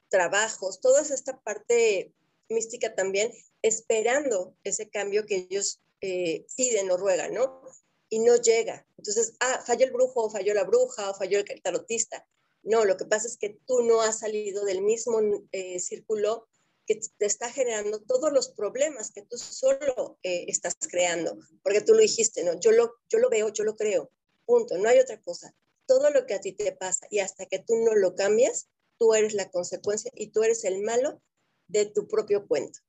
trabajos, 0.09 0.79
toda 0.79 1.01
esta 1.01 1.39
parte 1.41 2.13
mística 2.49 2.93
también, 2.95 3.31
esperando 3.61 4.55
ese 4.63 4.89
cambio 4.89 5.25
que 5.25 5.47
ellos 5.49 5.81
eh, 6.01 6.45
piden 6.55 6.91
o 6.91 6.97
ruegan, 6.97 7.33
¿no? 7.33 7.61
Y 8.09 8.19
no 8.19 8.35
llega. 8.35 8.87
Entonces, 8.97 9.35
ah, 9.39 9.63
falló 9.65 9.85
el 9.85 9.91
brujo, 9.91 10.29
falló 10.29 10.53
la 10.53 10.63
bruja, 10.63 11.09
o 11.09 11.15
falló 11.15 11.39
el 11.39 11.61
tarotista. 11.61 12.27
No, 12.65 12.83
lo 12.83 12.97
que 12.97 13.05
pasa 13.05 13.27
es 13.27 13.37
que 13.37 13.57
tú 13.65 13.81
no 13.83 14.01
has 14.01 14.19
salido 14.19 14.65
del 14.65 14.81
mismo 14.81 15.21
eh, 15.51 15.79
círculo 15.79 16.47
que 16.85 16.99
te 17.17 17.25
está 17.25 17.49
generando 17.51 18.01
todos 18.01 18.31
los 18.31 18.49
problemas 18.49 19.11
que 19.11 19.21
tú 19.23 19.37
solo 19.37 20.19
eh, 20.21 20.45
estás 20.47 20.75
creando, 20.79 21.37
porque 21.63 21.81
tú 21.81 21.93
lo 21.93 21.99
dijiste, 21.99 22.43
¿no? 22.43 22.59
Yo 22.59 22.71
lo, 22.71 22.95
yo 23.09 23.19
lo 23.19 23.29
veo, 23.29 23.49
yo 23.49 23.63
lo 23.63 23.75
creo, 23.75 24.11
punto, 24.45 24.77
no 24.77 24.89
hay 24.89 24.99
otra 24.99 25.21
cosa 25.21 25.55
todo 25.85 26.09
lo 26.09 26.25
que 26.25 26.33
a 26.33 26.41
ti 26.41 26.51
te 26.51 26.71
pasa 26.71 27.07
y 27.09 27.19
hasta 27.19 27.45
que 27.45 27.59
tú 27.59 27.75
no 27.77 27.95
lo 27.95 28.15
cambias, 28.15 28.69
tú 28.97 29.13
eres 29.13 29.33
la 29.33 29.49
consecuencia 29.51 30.11
y 30.15 30.27
tú 30.27 30.43
eres 30.43 30.63
el 30.63 30.81
malo 30.81 31.21
de 31.67 31.85
tu 31.85 32.07
propio 32.07 32.47
cuento. 32.47 32.79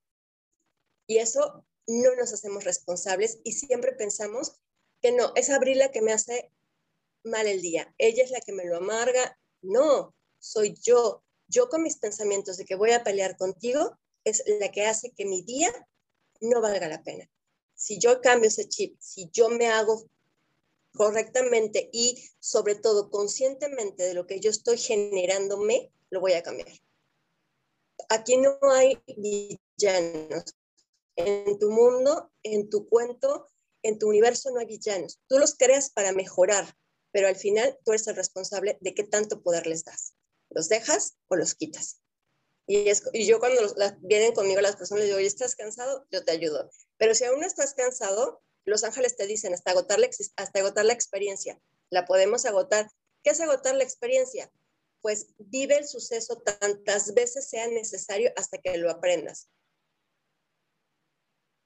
Y 1.06 1.18
eso 1.18 1.64
no 1.86 2.14
nos 2.16 2.32
hacemos 2.32 2.64
responsables 2.64 3.38
y 3.44 3.52
siempre 3.52 3.92
pensamos 3.92 4.60
que 5.00 5.12
no, 5.12 5.32
es 5.36 5.50
Abril 5.50 5.78
la 5.78 5.90
que 5.90 6.02
me 6.02 6.12
hace 6.12 6.50
mal 7.22 7.46
el 7.46 7.60
día, 7.60 7.94
ella 7.98 8.24
es 8.24 8.30
la 8.30 8.40
que 8.40 8.52
me 8.52 8.64
lo 8.64 8.76
amarga. 8.76 9.38
No, 9.62 10.14
soy 10.38 10.74
yo. 10.82 11.22
Yo 11.48 11.68
con 11.68 11.82
mis 11.82 11.98
pensamientos 11.98 12.56
de 12.56 12.64
que 12.64 12.74
voy 12.74 12.92
a 12.92 13.04
pelear 13.04 13.36
contigo 13.36 13.96
es 14.24 14.42
la 14.60 14.70
que 14.70 14.86
hace 14.86 15.12
que 15.12 15.24
mi 15.24 15.42
día 15.42 15.70
no 16.40 16.60
valga 16.60 16.88
la 16.88 17.02
pena. 17.02 17.28
Si 17.74 17.98
yo 17.98 18.20
cambio 18.20 18.48
ese 18.48 18.68
chip, 18.68 18.96
si 19.00 19.30
yo 19.32 19.48
me 19.48 19.68
hago 19.68 20.08
correctamente 20.96 21.88
y 21.92 22.16
sobre 22.40 22.74
todo 22.74 23.10
conscientemente 23.10 24.02
de 24.02 24.14
lo 24.14 24.26
que 24.26 24.40
yo 24.40 24.50
estoy 24.50 24.78
generándome, 24.78 25.92
lo 26.10 26.20
voy 26.20 26.32
a 26.32 26.42
cambiar. 26.42 26.68
Aquí 28.08 28.36
no 28.38 28.58
hay 28.72 28.98
villanos. 29.16 30.54
En 31.16 31.58
tu 31.58 31.70
mundo, 31.70 32.30
en 32.42 32.68
tu 32.68 32.88
cuento, 32.88 33.46
en 33.82 33.98
tu 33.98 34.08
universo 34.08 34.50
no 34.50 34.58
hay 34.58 34.66
villanos. 34.66 35.20
Tú 35.28 35.38
los 35.38 35.54
creas 35.54 35.90
para 35.90 36.12
mejorar, 36.12 36.76
pero 37.16 37.28
al 37.28 37.36
final 37.36 37.78
tú 37.82 37.92
eres 37.92 38.06
el 38.08 38.14
responsable 38.14 38.76
de 38.82 38.92
qué 38.92 39.02
tanto 39.02 39.40
poder 39.40 39.66
les 39.66 39.84
das. 39.84 40.12
¿Los 40.50 40.68
dejas 40.68 41.16
o 41.28 41.36
los 41.36 41.54
quitas? 41.54 42.02
Y, 42.66 42.92
yo 43.24 43.38
cuando 43.38 43.62
vienen 44.02 44.34
conmigo 44.34 44.60
las 44.60 44.76
personas 44.76 45.04
les 45.04 45.16
digo, 45.16 45.26
¿estás 45.26 45.56
cansado? 45.56 46.06
Yo 46.10 46.26
te 46.26 46.32
ayudo. 46.32 46.70
Pero 46.98 47.14
si 47.14 47.24
aún 47.24 47.40
no 47.40 47.46
estás 47.46 47.72
cansado, 47.72 48.42
los 48.66 48.84
ángeles 48.84 49.16
te 49.16 49.26
dicen 49.26 49.54
hasta 49.54 49.70
agotar 49.70 49.98
la, 49.98 50.10
hasta 50.36 50.58
agotar 50.58 50.84
la 50.84 50.92
experiencia. 50.92 51.58
La 51.88 52.04
podemos 52.04 52.44
agotar. 52.44 52.90
¿Qué 53.22 53.30
es 53.30 53.40
agotar 53.40 53.74
la 53.76 53.84
experiencia? 53.84 54.52
Pues 55.00 55.28
vive 55.38 55.78
el 55.78 55.88
suceso 55.88 56.36
tantas 56.36 57.14
veces 57.14 57.48
sea 57.48 57.66
necesario 57.68 58.30
hasta 58.36 58.58
que 58.58 58.76
lo 58.76 58.90
aprendas. 58.90 59.48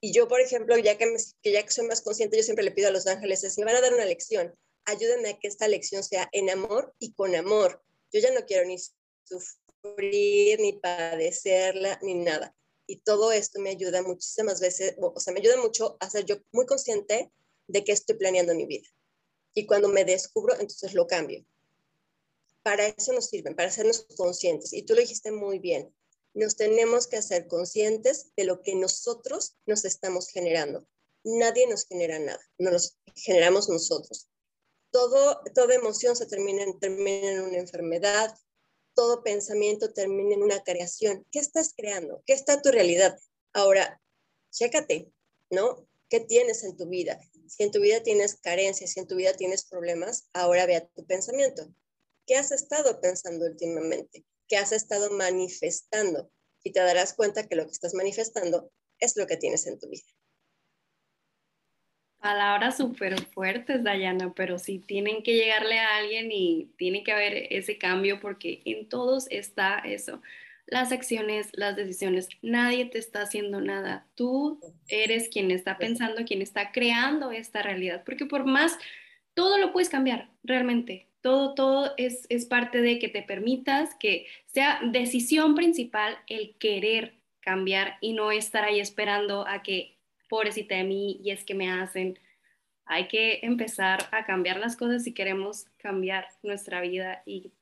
Y 0.00 0.12
yo, 0.12 0.28
por 0.28 0.40
ejemplo, 0.40 0.78
ya 0.78 0.96
que, 0.96 1.12
ya 1.42 1.64
que 1.64 1.72
soy 1.72 1.88
más 1.88 2.02
consciente, 2.02 2.36
yo 2.36 2.44
siempre 2.44 2.64
le 2.64 2.70
pido 2.70 2.86
a 2.86 2.92
los 2.92 3.08
ángeles, 3.08 3.40
si 3.40 3.60
me 3.60 3.66
van 3.66 3.74
a 3.74 3.80
dar 3.80 3.94
una 3.94 4.04
lección, 4.04 4.56
ayúdenme 4.84 5.30
a 5.30 5.38
que 5.38 5.48
esta 5.48 5.68
lección 5.68 6.02
sea 6.02 6.28
en 6.32 6.50
amor 6.50 6.94
y 6.98 7.12
con 7.12 7.34
amor. 7.34 7.82
Yo 8.12 8.20
ya 8.20 8.32
no 8.32 8.44
quiero 8.46 8.66
ni 8.66 8.76
sufrir, 9.24 10.60
ni 10.60 10.74
padecerla, 10.74 11.98
ni 12.02 12.14
nada. 12.14 12.54
Y 12.86 12.96
todo 12.96 13.30
esto 13.32 13.60
me 13.60 13.70
ayuda 13.70 14.02
muchísimas 14.02 14.60
veces, 14.60 14.96
o 14.98 15.20
sea, 15.20 15.32
me 15.32 15.40
ayuda 15.40 15.56
mucho 15.58 15.96
a 16.00 16.10
ser 16.10 16.24
yo 16.24 16.36
muy 16.52 16.66
consciente 16.66 17.30
de 17.68 17.84
que 17.84 17.92
estoy 17.92 18.16
planeando 18.16 18.54
mi 18.54 18.66
vida. 18.66 18.88
Y 19.54 19.66
cuando 19.66 19.88
me 19.88 20.04
descubro, 20.04 20.54
entonces 20.54 20.94
lo 20.94 21.06
cambio. 21.06 21.44
Para 22.62 22.86
eso 22.86 23.12
nos 23.12 23.28
sirven, 23.28 23.54
para 23.54 23.68
hacernos 23.68 24.06
conscientes. 24.16 24.72
Y 24.72 24.82
tú 24.82 24.94
lo 24.94 25.00
dijiste 25.00 25.30
muy 25.30 25.58
bien. 25.58 25.94
Nos 26.34 26.56
tenemos 26.56 27.06
que 27.06 27.16
hacer 27.16 27.46
conscientes 27.48 28.32
de 28.36 28.44
lo 28.44 28.62
que 28.62 28.74
nosotros 28.74 29.56
nos 29.66 29.84
estamos 29.84 30.28
generando. 30.28 30.86
Nadie 31.24 31.66
nos 31.66 31.86
genera 31.86 32.18
nada, 32.18 32.40
nos 32.58 32.98
generamos 33.14 33.68
nosotros. 33.68 34.29
Todo, 34.90 35.40
toda 35.54 35.74
emoción 35.74 36.16
se 36.16 36.26
termina, 36.26 36.64
termina 36.80 37.30
en 37.30 37.42
una 37.42 37.58
enfermedad, 37.58 38.34
todo 38.94 39.22
pensamiento 39.22 39.92
termina 39.92 40.34
en 40.34 40.42
una 40.42 40.62
creación. 40.62 41.26
¿Qué 41.30 41.38
estás 41.38 41.72
creando? 41.76 42.22
¿Qué 42.26 42.32
está 42.32 42.60
tu 42.60 42.70
realidad? 42.70 43.18
Ahora, 43.52 44.00
chécate, 44.50 45.12
¿no? 45.50 45.86
¿Qué 46.08 46.20
tienes 46.20 46.64
en 46.64 46.76
tu 46.76 46.88
vida? 46.88 47.20
Si 47.46 47.62
en 47.62 47.70
tu 47.70 47.80
vida 47.80 48.02
tienes 48.02 48.34
carencias, 48.34 48.92
si 48.92 49.00
en 49.00 49.06
tu 49.06 49.16
vida 49.16 49.32
tienes 49.34 49.64
problemas, 49.64 50.28
ahora 50.32 50.66
vea 50.66 50.86
tu 50.88 51.06
pensamiento. 51.06 51.72
qué 52.26 52.36
has 52.36 52.52
estado 52.52 53.00
pensando 53.00 53.46
últimamente, 53.46 54.24
qué 54.46 54.56
has 54.56 54.72
estado 54.72 55.10
manifestando 55.10 56.30
y 56.62 56.72
te 56.72 56.80
darás 56.80 57.14
cuenta 57.14 57.48
que 57.48 57.56
lo 57.56 57.64
que 57.64 57.72
estás 57.72 57.94
manifestando 57.94 58.70
es 58.98 59.16
lo 59.16 59.26
que 59.26 59.36
tienes 59.36 59.66
en 59.66 59.78
tu 59.78 59.88
vida. 59.88 60.04
Palabras 62.20 62.76
súper 62.76 63.18
fuertes, 63.26 63.82
Dayana, 63.82 64.34
pero 64.34 64.58
sí 64.58 64.78
tienen 64.78 65.22
que 65.22 65.36
llegarle 65.36 65.78
a 65.78 65.96
alguien 65.96 66.30
y 66.30 66.68
tiene 66.76 67.02
que 67.02 67.12
haber 67.12 67.46
ese 67.50 67.78
cambio 67.78 68.20
porque 68.20 68.60
en 68.66 68.86
todos 68.90 69.26
está 69.30 69.78
eso. 69.78 70.20
Las 70.66 70.92
acciones, 70.92 71.48
las 71.54 71.76
decisiones, 71.76 72.28
nadie 72.42 72.84
te 72.84 72.98
está 72.98 73.22
haciendo 73.22 73.62
nada. 73.62 74.06
Tú 74.14 74.60
eres 74.88 75.30
quien 75.30 75.50
está 75.50 75.78
pensando, 75.78 76.26
quien 76.26 76.42
está 76.42 76.72
creando 76.72 77.32
esta 77.32 77.62
realidad, 77.62 78.02
porque 78.04 78.26
por 78.26 78.44
más, 78.44 78.76
todo 79.32 79.56
lo 79.56 79.72
puedes 79.72 79.88
cambiar, 79.88 80.28
realmente. 80.44 81.06
Todo, 81.22 81.54
todo 81.54 81.94
es, 81.96 82.26
es 82.28 82.44
parte 82.44 82.82
de 82.82 82.98
que 82.98 83.08
te 83.08 83.22
permitas 83.22 83.94
que 83.94 84.26
sea 84.44 84.80
decisión 84.84 85.54
principal 85.54 86.18
el 86.26 86.54
querer 86.58 87.14
cambiar 87.40 87.96
y 88.02 88.12
no 88.12 88.30
estar 88.30 88.64
ahí 88.64 88.78
esperando 88.78 89.46
a 89.48 89.62
que 89.62 89.96
pobrecita 90.30 90.76
de 90.76 90.84
mí 90.84 91.20
y 91.22 91.32
es 91.32 91.44
que 91.44 91.54
me 91.54 91.70
hacen. 91.70 92.18
Hay 92.86 93.08
que 93.08 93.40
empezar 93.42 94.08
a 94.12 94.24
cambiar 94.24 94.58
las 94.58 94.76
cosas 94.76 95.04
si 95.04 95.12
queremos 95.12 95.66
cambiar 95.76 96.28
nuestra 96.42 96.80
vida 96.80 97.22
y 97.26 97.52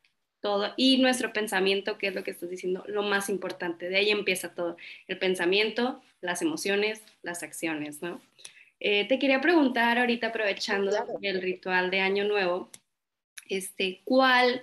todo. 0.40 0.72
Y 0.76 0.98
nuestro 0.98 1.32
pensamiento, 1.32 1.98
que 1.98 2.06
es 2.08 2.14
lo 2.14 2.22
que 2.22 2.30
estás 2.30 2.50
diciendo, 2.50 2.84
lo 2.87 3.02
más 3.02 3.28
importante. 3.28 3.88
De 3.88 3.96
ahí 3.96 4.10
empieza 4.10 4.54
todo. 4.54 4.76
El 5.08 5.18
pensamiento, 5.18 6.00
las 6.20 6.42
emociones, 6.42 7.02
las 7.22 7.42
acciones, 7.42 8.02
¿no? 8.02 8.20
Eh, 8.80 9.08
te 9.08 9.18
quería 9.18 9.40
preguntar 9.40 9.98
ahorita, 9.98 10.28
aprovechando 10.28 10.92
el 11.20 11.42
ritual 11.42 11.90
de 11.90 12.00
Año 12.00 12.25
Nuevo, 12.25 12.70
este, 13.48 14.02
¿cuál 14.04 14.62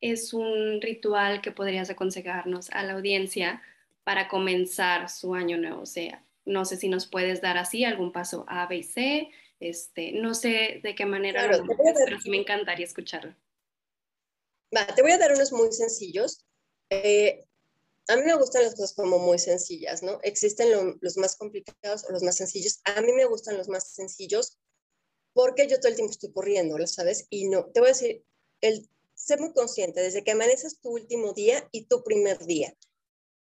es 0.00 0.32
un 0.32 0.80
ritual 0.80 1.42
que 1.42 1.52
podrías 1.52 1.90
aconsejarnos 1.90 2.70
a 2.70 2.82
la 2.84 2.94
audiencia 2.94 3.60
para 4.04 4.28
comenzar 4.28 5.10
su 5.10 5.34
año 5.34 5.58
nuevo? 5.58 5.82
O 5.82 5.86
sea, 5.86 6.22
no 6.48 6.64
sé 6.64 6.76
si 6.76 6.88
nos 6.88 7.06
puedes 7.06 7.40
dar 7.40 7.58
así 7.58 7.84
algún 7.84 8.12
paso 8.12 8.44
A, 8.48 8.66
B 8.66 8.78
y 8.78 8.82
C. 8.82 9.28
Este, 9.60 10.12
no 10.12 10.34
sé 10.34 10.80
de 10.82 10.94
qué 10.94 11.04
manera 11.04 11.46
lo 11.46 11.64
pero 11.66 12.20
sí 12.20 12.30
me 12.30 12.38
encantaría 12.38 12.86
escucharlo. 12.86 13.34
Va, 14.74 14.86
te 14.86 15.02
voy 15.02 15.12
a 15.12 15.18
dar 15.18 15.32
unos 15.32 15.52
muy 15.52 15.72
sencillos. 15.72 16.44
Eh, 16.90 17.44
a 18.08 18.16
mí 18.16 18.22
me 18.24 18.34
gustan 18.34 18.62
las 18.62 18.74
cosas 18.74 18.94
como 18.94 19.18
muy 19.18 19.38
sencillas, 19.38 20.02
¿no? 20.02 20.18
Existen 20.22 20.96
los 21.00 21.16
más 21.18 21.36
complicados 21.36 22.04
o 22.08 22.12
los 22.12 22.22
más 22.22 22.36
sencillos. 22.36 22.80
A 22.84 23.00
mí 23.02 23.12
me 23.12 23.26
gustan 23.26 23.56
los 23.56 23.68
más 23.68 23.92
sencillos 23.92 24.58
porque 25.34 25.68
yo 25.68 25.78
todo 25.78 25.90
el 25.90 25.96
tiempo 25.96 26.12
estoy 26.12 26.32
corriendo, 26.32 26.78
¿lo 26.78 26.86
sabes? 26.86 27.26
Y 27.30 27.48
no, 27.48 27.66
te 27.66 27.80
voy 27.80 27.90
a 27.90 27.92
decir, 27.92 28.24
el 28.60 28.88
ser 29.14 29.40
muy 29.40 29.52
consciente, 29.52 30.00
desde 30.00 30.24
que 30.24 30.30
amaneces 30.30 30.80
tu 30.80 30.90
último 30.90 31.32
día 31.32 31.68
y 31.70 31.86
tu 31.86 32.02
primer 32.02 32.38
día. 32.46 32.74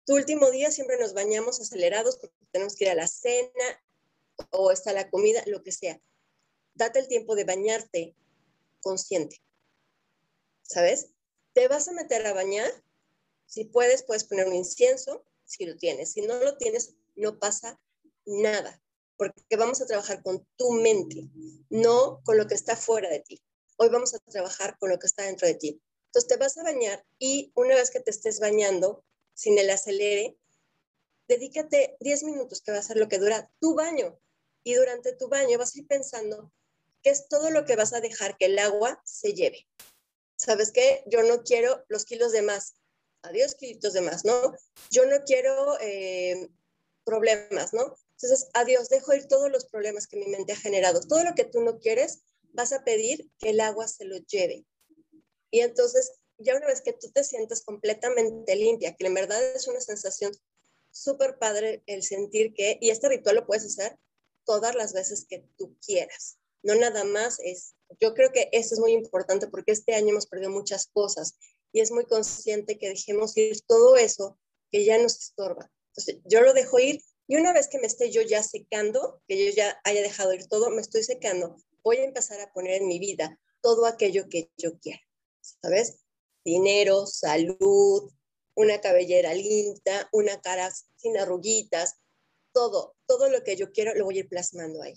Tu 0.07 0.15
último 0.15 0.49
día 0.51 0.71
siempre 0.71 0.97
nos 0.97 1.13
bañamos 1.13 1.59
acelerados 1.59 2.17
porque 2.17 2.37
tenemos 2.51 2.77
que 2.77 2.85
ir 2.85 2.91
a 2.91 2.95
la 2.95 3.07
cena 3.07 3.83
o 4.51 4.71
está 4.71 4.93
la 4.93 5.09
comida, 5.09 5.43
lo 5.47 5.63
que 5.63 5.73
sea. 5.73 6.01
Date 6.75 6.99
el 6.99 7.09
tiempo 7.09 7.35
de 7.35 7.43
bañarte 7.43 8.15
consciente. 8.79 9.43
¿Sabes? 10.61 11.09
Te 11.51 11.67
vas 11.67 11.89
a 11.89 11.91
meter 11.91 12.25
a 12.25 12.31
bañar. 12.31 12.71
Si 13.47 13.65
puedes, 13.65 14.03
puedes 14.03 14.23
poner 14.23 14.47
un 14.47 14.55
incienso, 14.55 15.25
si 15.43 15.65
lo 15.65 15.75
tienes. 15.75 16.13
Si 16.13 16.21
no 16.21 16.35
lo 16.39 16.55
tienes, 16.55 16.95
no 17.15 17.37
pasa 17.37 17.77
nada, 18.25 18.81
porque 19.17 19.57
vamos 19.57 19.81
a 19.81 19.87
trabajar 19.87 20.23
con 20.23 20.47
tu 20.55 20.71
mente, 20.71 21.29
no 21.69 22.21
con 22.23 22.37
lo 22.37 22.47
que 22.47 22.55
está 22.55 22.77
fuera 22.77 23.09
de 23.09 23.19
ti. 23.19 23.41
Hoy 23.75 23.89
vamos 23.89 24.13
a 24.13 24.19
trabajar 24.19 24.77
con 24.79 24.89
lo 24.89 24.99
que 24.99 25.07
está 25.07 25.23
dentro 25.23 25.49
de 25.49 25.55
ti. 25.55 25.81
Entonces 26.05 26.29
te 26.29 26.37
vas 26.37 26.57
a 26.57 26.63
bañar 26.63 27.05
y 27.19 27.51
una 27.55 27.75
vez 27.75 27.91
que 27.91 27.99
te 27.99 28.11
estés 28.11 28.39
bañando, 28.39 29.03
sin 29.37 29.59
el 29.59 29.69
acelere, 29.69 30.35
dedícate 31.27 31.95
10 31.99 32.23
minutos, 32.23 32.61
que 32.61 32.71
va 32.71 32.79
a 32.79 32.83
ser 32.83 32.97
lo 32.97 33.07
que 33.07 33.19
dura 33.19 33.51
tu 33.59 33.75
baño. 33.75 34.19
Y 34.63 34.73
durante 34.73 35.13
tu 35.13 35.29
baño 35.29 35.59
vas 35.59 35.75
a 35.75 35.79
ir 35.79 35.87
pensando 35.87 36.51
qué 37.03 37.11
es 37.11 37.27
todo 37.29 37.51
lo 37.51 37.63
que 37.63 37.75
vas 37.75 37.93
a 37.93 38.01
dejar 38.01 38.35
que 38.37 38.45
el 38.45 38.57
agua 38.57 38.99
se 39.05 39.33
lleve. 39.33 39.67
¿Sabes 40.37 40.71
qué? 40.71 41.03
Yo 41.05 41.21
no 41.21 41.43
quiero 41.43 41.85
los 41.87 42.05
kilos 42.05 42.31
de 42.31 42.41
más. 42.41 42.73
Adiós, 43.21 43.53
kilitos 43.53 43.93
de 43.93 44.01
más, 44.01 44.25
¿no? 44.25 44.55
Yo 44.89 45.05
no 45.05 45.23
quiero 45.23 45.79
eh, 45.81 46.49
problemas, 47.03 47.73
¿no? 47.73 47.95
Entonces, 48.13 48.49
adiós, 48.53 48.89
dejo 48.89 49.13
ir 49.13 49.27
todos 49.27 49.51
los 49.51 49.65
problemas 49.65 50.07
que 50.07 50.17
mi 50.17 50.25
mente 50.25 50.53
ha 50.53 50.57
generado. 50.57 51.01
Todo 51.01 51.23
lo 51.23 51.35
que 51.35 51.45
tú 51.45 51.61
no 51.61 51.77
quieres, 51.79 52.23
vas 52.53 52.73
a 52.73 52.83
pedir 52.83 53.29
que 53.37 53.51
el 53.51 53.59
agua 53.59 53.87
se 53.87 54.05
lo 54.05 54.17
lleve. 54.17 54.65
Y 55.51 55.59
entonces 55.59 56.19
ya 56.37 56.55
una 56.55 56.67
vez 56.67 56.81
que 56.81 56.93
tú 56.93 57.11
te 57.11 57.23
sientes 57.23 57.63
completamente 57.63 58.55
limpia, 58.55 58.95
que 58.95 59.07
en 59.07 59.13
verdad 59.13 59.43
es 59.55 59.67
una 59.67 59.81
sensación 59.81 60.31
súper 60.91 61.37
padre 61.37 61.83
el 61.85 62.03
sentir 62.03 62.53
que, 62.53 62.77
y 62.81 62.89
este 62.89 63.09
ritual 63.09 63.35
lo 63.35 63.45
puedes 63.45 63.65
hacer 63.65 63.97
todas 64.45 64.75
las 64.75 64.93
veces 64.93 65.25
que 65.27 65.45
tú 65.57 65.77
quieras, 65.85 66.37
no 66.63 66.75
nada 66.75 67.03
más 67.03 67.39
es, 67.39 67.75
yo 67.99 68.13
creo 68.13 68.31
que 68.31 68.49
eso 68.51 68.75
es 68.75 68.79
muy 68.79 68.91
importante 68.93 69.47
porque 69.47 69.71
este 69.71 69.93
año 69.93 70.09
hemos 70.09 70.27
perdido 70.27 70.49
muchas 70.49 70.87
cosas 70.87 71.37
y 71.71 71.81
es 71.81 71.91
muy 71.91 72.05
consciente 72.05 72.77
que 72.77 72.89
dejemos 72.89 73.37
ir 73.37 73.61
todo 73.61 73.97
eso 73.97 74.39
que 74.71 74.83
ya 74.83 74.97
nos 74.97 75.17
estorba. 75.19 75.71
Entonces, 75.89 76.21
yo 76.25 76.41
lo 76.41 76.53
dejo 76.53 76.79
ir 76.79 77.01
y 77.27 77.35
una 77.35 77.53
vez 77.53 77.67
que 77.67 77.79
me 77.79 77.87
esté 77.87 78.09
yo 78.09 78.21
ya 78.21 78.41
secando, 78.41 79.21
que 79.27 79.45
yo 79.45 79.51
ya 79.51 79.79
haya 79.83 80.01
dejado 80.01 80.33
ir 80.33 80.47
todo, 80.47 80.69
me 80.69 80.81
estoy 80.81 81.03
secando, 81.03 81.57
voy 81.83 81.97
a 81.97 82.05
empezar 82.05 82.39
a 82.39 82.51
poner 82.53 82.81
en 82.81 82.87
mi 82.87 82.99
vida 82.99 83.39
todo 83.61 83.85
aquello 83.85 84.29
que 84.29 84.49
yo 84.57 84.79
quiera, 84.79 85.01
¿sabes? 85.61 85.99
Dinero, 86.47 87.05
salud, 87.05 88.09
una 88.55 88.79
cabellera 88.79 89.33
linda, 89.33 90.09
una 90.13 90.39
cara 90.39 90.73
sin 90.95 91.17
arruguitas, 91.17 91.97
todo, 92.53 92.95
todo 93.05 93.29
lo 93.29 93.43
que 93.43 93.57
yo 93.57 93.71
quiero 93.73 93.93
lo 93.95 94.05
voy 94.05 94.17
a 94.17 94.19
ir 94.21 94.29
plasmando 94.29 94.81
ahí. 94.81 94.95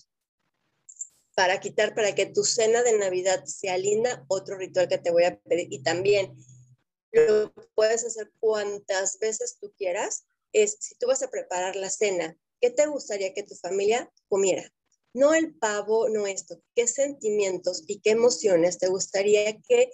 Para 1.35 1.59
quitar, 1.59 1.95
para 1.95 2.15
que 2.15 2.27
tu 2.27 2.45
cena 2.45 2.83
de 2.85 2.97
Navidad 2.97 3.45
sea 3.47 3.77
linda, 3.77 4.25
otro 4.29 4.57
ritual 4.57 4.89
que 4.89 4.99
te 4.99 5.11
voy 5.11 5.25
a 5.25 5.41
pedir 5.41 5.67
y 5.73 5.83
también 5.83 6.37
lo 7.11 7.53
puedes 7.75 8.05
hacer 8.05 8.31
cuantas 8.39 9.19
veces 9.19 9.59
tú 9.61 9.73
quieras, 9.77 10.27
es 10.53 10.77
si 10.79 10.95
tú 10.95 11.09
vas 11.09 11.23
a 11.25 11.31
preparar 11.31 11.75
la 11.75 11.91
cena, 11.91 12.37
¿qué 12.61 12.71
te 12.71 12.87
gustaría 12.87 13.35
que 13.35 13.43
tu 13.43 13.57
familia 13.57 14.09
comiera? 14.29 14.73
No 15.13 15.35
el 15.35 15.53
pavo, 15.57 16.09
no 16.09 16.29
esto. 16.29 16.63
¿Qué 16.77 16.87
sentimientos 16.87 17.83
y 17.89 18.01
qué 18.01 18.11
emociones 18.11 18.79
te 18.79 18.87
gustaría 18.87 19.61
que 19.63 19.91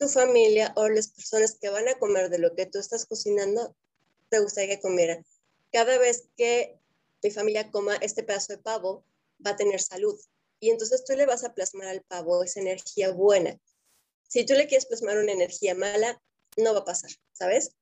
tu 0.00 0.08
familia 0.08 0.72
o 0.76 0.88
las 0.88 1.08
personas 1.08 1.58
que 1.60 1.68
van 1.68 1.86
a 1.86 1.98
comer 1.98 2.30
de 2.30 2.38
lo 2.38 2.54
que 2.56 2.64
tú 2.64 2.78
estás 2.78 3.04
cocinando 3.04 3.76
te 4.30 4.40
gustaría 4.40 4.76
que 4.76 4.80
comieran. 4.80 5.26
Cada 5.72 5.98
vez 5.98 6.28
que 6.38 6.80
mi 7.22 7.30
familia 7.30 7.70
coma 7.70 7.96
este 7.96 8.22
pedazo 8.22 8.54
de 8.54 8.62
pavo, 8.62 9.04
va 9.44 9.50
a 9.50 9.56
tener 9.56 9.78
salud. 9.80 10.18
Y 10.58 10.70
entonces 10.70 11.04
tú 11.04 11.14
le 11.14 11.26
vas 11.26 11.44
a 11.44 11.52
plasmar 11.52 11.88
al 11.88 12.02
pavo 12.02 12.42
esa 12.42 12.60
energía 12.60 13.12
buena. 13.12 13.60
Si 14.26 14.44
tú 14.46 14.54
le 14.54 14.66
quieres 14.66 14.86
plasmar 14.86 15.18
una 15.18 15.32
energía 15.32 15.74
mala, 15.74 16.22
no 16.56 16.72
va 16.72 16.80
a 16.80 16.84
pasar, 16.84 17.10
¿sabes? 17.32 17.72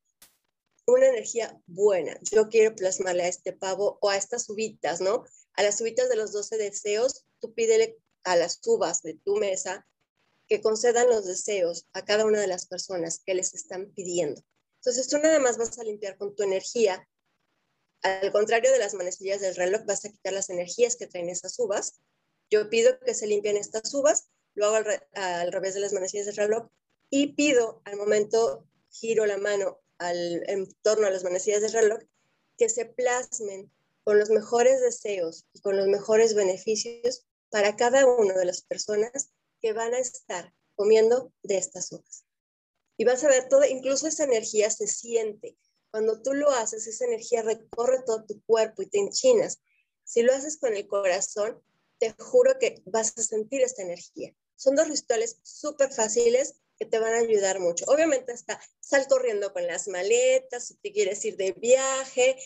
Una 0.87 1.07
energía 1.07 1.61
buena. 1.67 2.19
Yo 2.33 2.49
quiero 2.49 2.75
plasmarle 2.75 3.25
a 3.25 3.29
este 3.29 3.53
pavo 3.53 3.99
o 4.01 4.11
a 4.11 4.17
estas 4.17 4.49
uvitas, 4.49 5.01
¿no? 5.01 5.25
A 5.55 5.63
las 5.63 5.81
uvitas 5.81 6.09
de 6.09 6.17
los 6.17 6.33
12 6.33 6.57
deseos, 6.57 7.27
tú 7.39 7.55
pídele 7.55 7.97
a 8.25 8.35
las 8.35 8.61
uvas 8.67 9.03
de 9.03 9.15
tu 9.15 9.37
mesa 9.37 9.87
que 10.49 10.63
concedan 10.63 11.09
los 11.09 11.27
deseos 11.27 11.87
a 11.93 12.05
cada 12.05 12.25
una 12.25 12.41
de 12.41 12.47
las 12.47 12.67
personas 12.67 13.21
que 13.25 13.35
les 13.35 13.55
están 13.55 13.93
pidiendo. 13.93 14.43
Entonces 14.81 15.09
tú 15.09 15.19
nada 15.19 15.39
más 15.39 15.59
vas 15.59 15.79
a 15.79 15.85
limpiar 15.85 16.17
con 16.17 16.35
tu 16.35 16.43
energía. 16.43 17.07
Al 18.03 18.33
contrario 18.33 18.73
de 18.73 18.79
las 18.79 18.95
manecillas 18.95 19.41
del 19.41 19.57
reloj, 19.57 19.83
vas 19.85 20.05
a 20.05 20.11
quitar 20.11 20.33
las 20.33 20.51
energías 20.51 20.97
que 20.97 21.07
traen 21.07 21.29
esas 21.29 21.59
uvas. 21.59 22.01
Yo 22.51 22.71
pido 22.71 22.99
que 23.01 23.15
se 23.15 23.27
limpien 23.27 23.57
estas 23.57 23.93
uvas, 23.93 24.29
lo 24.55 24.67
hago 24.67 24.89
al, 25.15 25.53
revés 25.53 25.75
de 25.75 25.81
las 25.81 25.93
manecillas 25.93 26.27
del 26.27 26.37
reloj 26.37 26.69
y 27.11 27.35
pido 27.35 27.83
al 27.85 27.97
momento, 27.97 28.67
giro 28.91 29.27
la 29.27 29.37
mano 29.37 29.81
al, 29.99 30.49
en 30.49 30.73
torno 30.83 31.07
a 31.07 31.11
las 31.11 31.25
manecillas 31.25 31.61
del 31.61 31.73
reloj, 31.73 31.99
que 32.57 32.69
se 32.69 32.87
plasmen 32.87 33.71
con 34.05 34.19
los 34.19 34.31
mejores 34.31 34.81
deseos 34.81 35.45
y 35.53 35.61
con 35.61 35.77
los 35.77 35.87
mejores 35.89 36.35
beneficios 36.35 37.27
para 37.51 37.77
cada 37.77 38.07
una 38.07 38.35
de 38.35 38.47
las 38.47 38.63
personas 38.63 39.31
que 39.61 39.73
van 39.73 39.95
a 39.95 39.99
estar 39.99 40.53
comiendo 40.75 41.33
de 41.43 41.59
estas 41.59 41.93
uvas. 41.93 42.25
Y 42.97 43.05
vas 43.05 43.23
a 43.25 43.29
ver 43.29 43.49
todo, 43.49 43.65
incluso 43.65 44.07
esa 44.07 44.25
energía 44.25 44.71
se 44.71 44.87
siente. 44.87 45.57
Cuando 45.91 46.21
tú 46.21 46.35
lo 46.35 46.51
haces, 46.51 46.87
esa 46.87 47.05
energía 47.05 47.43
recorre 47.43 48.03
todo 48.05 48.25
tu 48.25 48.43
cuerpo 48.43 48.83
y 48.83 48.87
te 48.87 48.99
enchinas. 48.99 49.61
Si 50.05 50.23
lo 50.23 50.35
haces 50.35 50.59
con 50.59 50.75
el 50.75 50.87
corazón, 50.87 51.63
te 51.99 52.15
juro 52.19 52.59
que 52.59 52.83
vas 52.87 53.17
a 53.17 53.23
sentir 53.23 53.63
esta 53.63 53.83
energía. 53.83 54.35
Son 54.57 54.75
dos 54.75 54.89
rituales 54.89 55.39
súper 55.43 55.93
fáciles 55.93 56.57
que 56.79 56.87
te 56.87 56.99
van 56.99 57.15
a 57.15 57.19
ayudar 57.19 57.61
mucho. 57.61 57.85
Obviamente 57.89 58.33
hasta 58.33 58.61
sal 58.81 59.07
corriendo 59.09 59.53
con 59.53 59.67
las 59.67 59.89
maletas, 59.89 60.69
si 60.69 60.75
te 60.77 60.93
quieres 60.93 61.25
ir 61.25 61.37
de 61.37 61.53
viaje. 61.53 62.37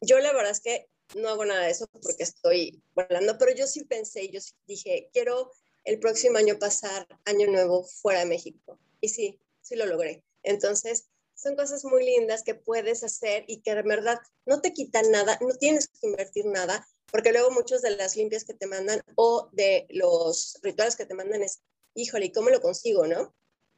Yo 0.00 0.18
la 0.18 0.32
verdad 0.32 0.52
es 0.52 0.60
que 0.60 0.88
no 1.14 1.28
hago 1.28 1.44
nada 1.44 1.64
de 1.64 1.70
eso 1.70 1.86
porque 1.88 2.22
estoy 2.22 2.82
volando, 2.94 3.36
pero 3.38 3.54
yo 3.54 3.66
sí 3.66 3.84
pensé, 3.84 4.28
yo 4.28 4.40
sí 4.40 4.54
dije, 4.66 5.10
quiero 5.12 5.52
el 5.84 5.98
próximo 5.98 6.38
año 6.38 6.58
pasar 6.58 7.06
Año 7.24 7.46
Nuevo 7.48 7.84
fuera 7.84 8.20
de 8.20 8.26
México. 8.26 8.78
Y 9.00 9.08
sí, 9.08 9.40
sí 9.60 9.76
lo 9.76 9.86
logré. 9.86 10.22
Entonces, 10.42 11.08
son 11.34 11.56
cosas 11.56 11.84
muy 11.84 12.04
lindas 12.04 12.42
que 12.42 12.54
puedes 12.54 13.02
hacer 13.02 13.44
y 13.46 13.62
que 13.62 13.74
de 13.74 13.82
verdad 13.82 14.18
no 14.44 14.60
te 14.60 14.72
quitan 14.72 15.10
nada, 15.10 15.38
no 15.40 15.54
tienes 15.54 15.88
que 15.88 16.06
invertir 16.06 16.46
nada, 16.46 16.86
porque 17.10 17.32
luego 17.32 17.50
muchos 17.50 17.80
de 17.82 17.96
las 17.96 18.14
limpias 18.16 18.44
que 18.44 18.54
te 18.54 18.66
mandan 18.66 19.00
o 19.14 19.48
de 19.52 19.86
los 19.90 20.58
rituales 20.62 20.96
que 20.96 21.06
te 21.06 21.14
mandan 21.14 21.42
es, 21.42 21.60
híjole, 21.94 22.26
¿y 22.26 22.32
cómo 22.32 22.50
lo 22.50 22.60
consigo, 22.60 23.06
no? 23.06 23.34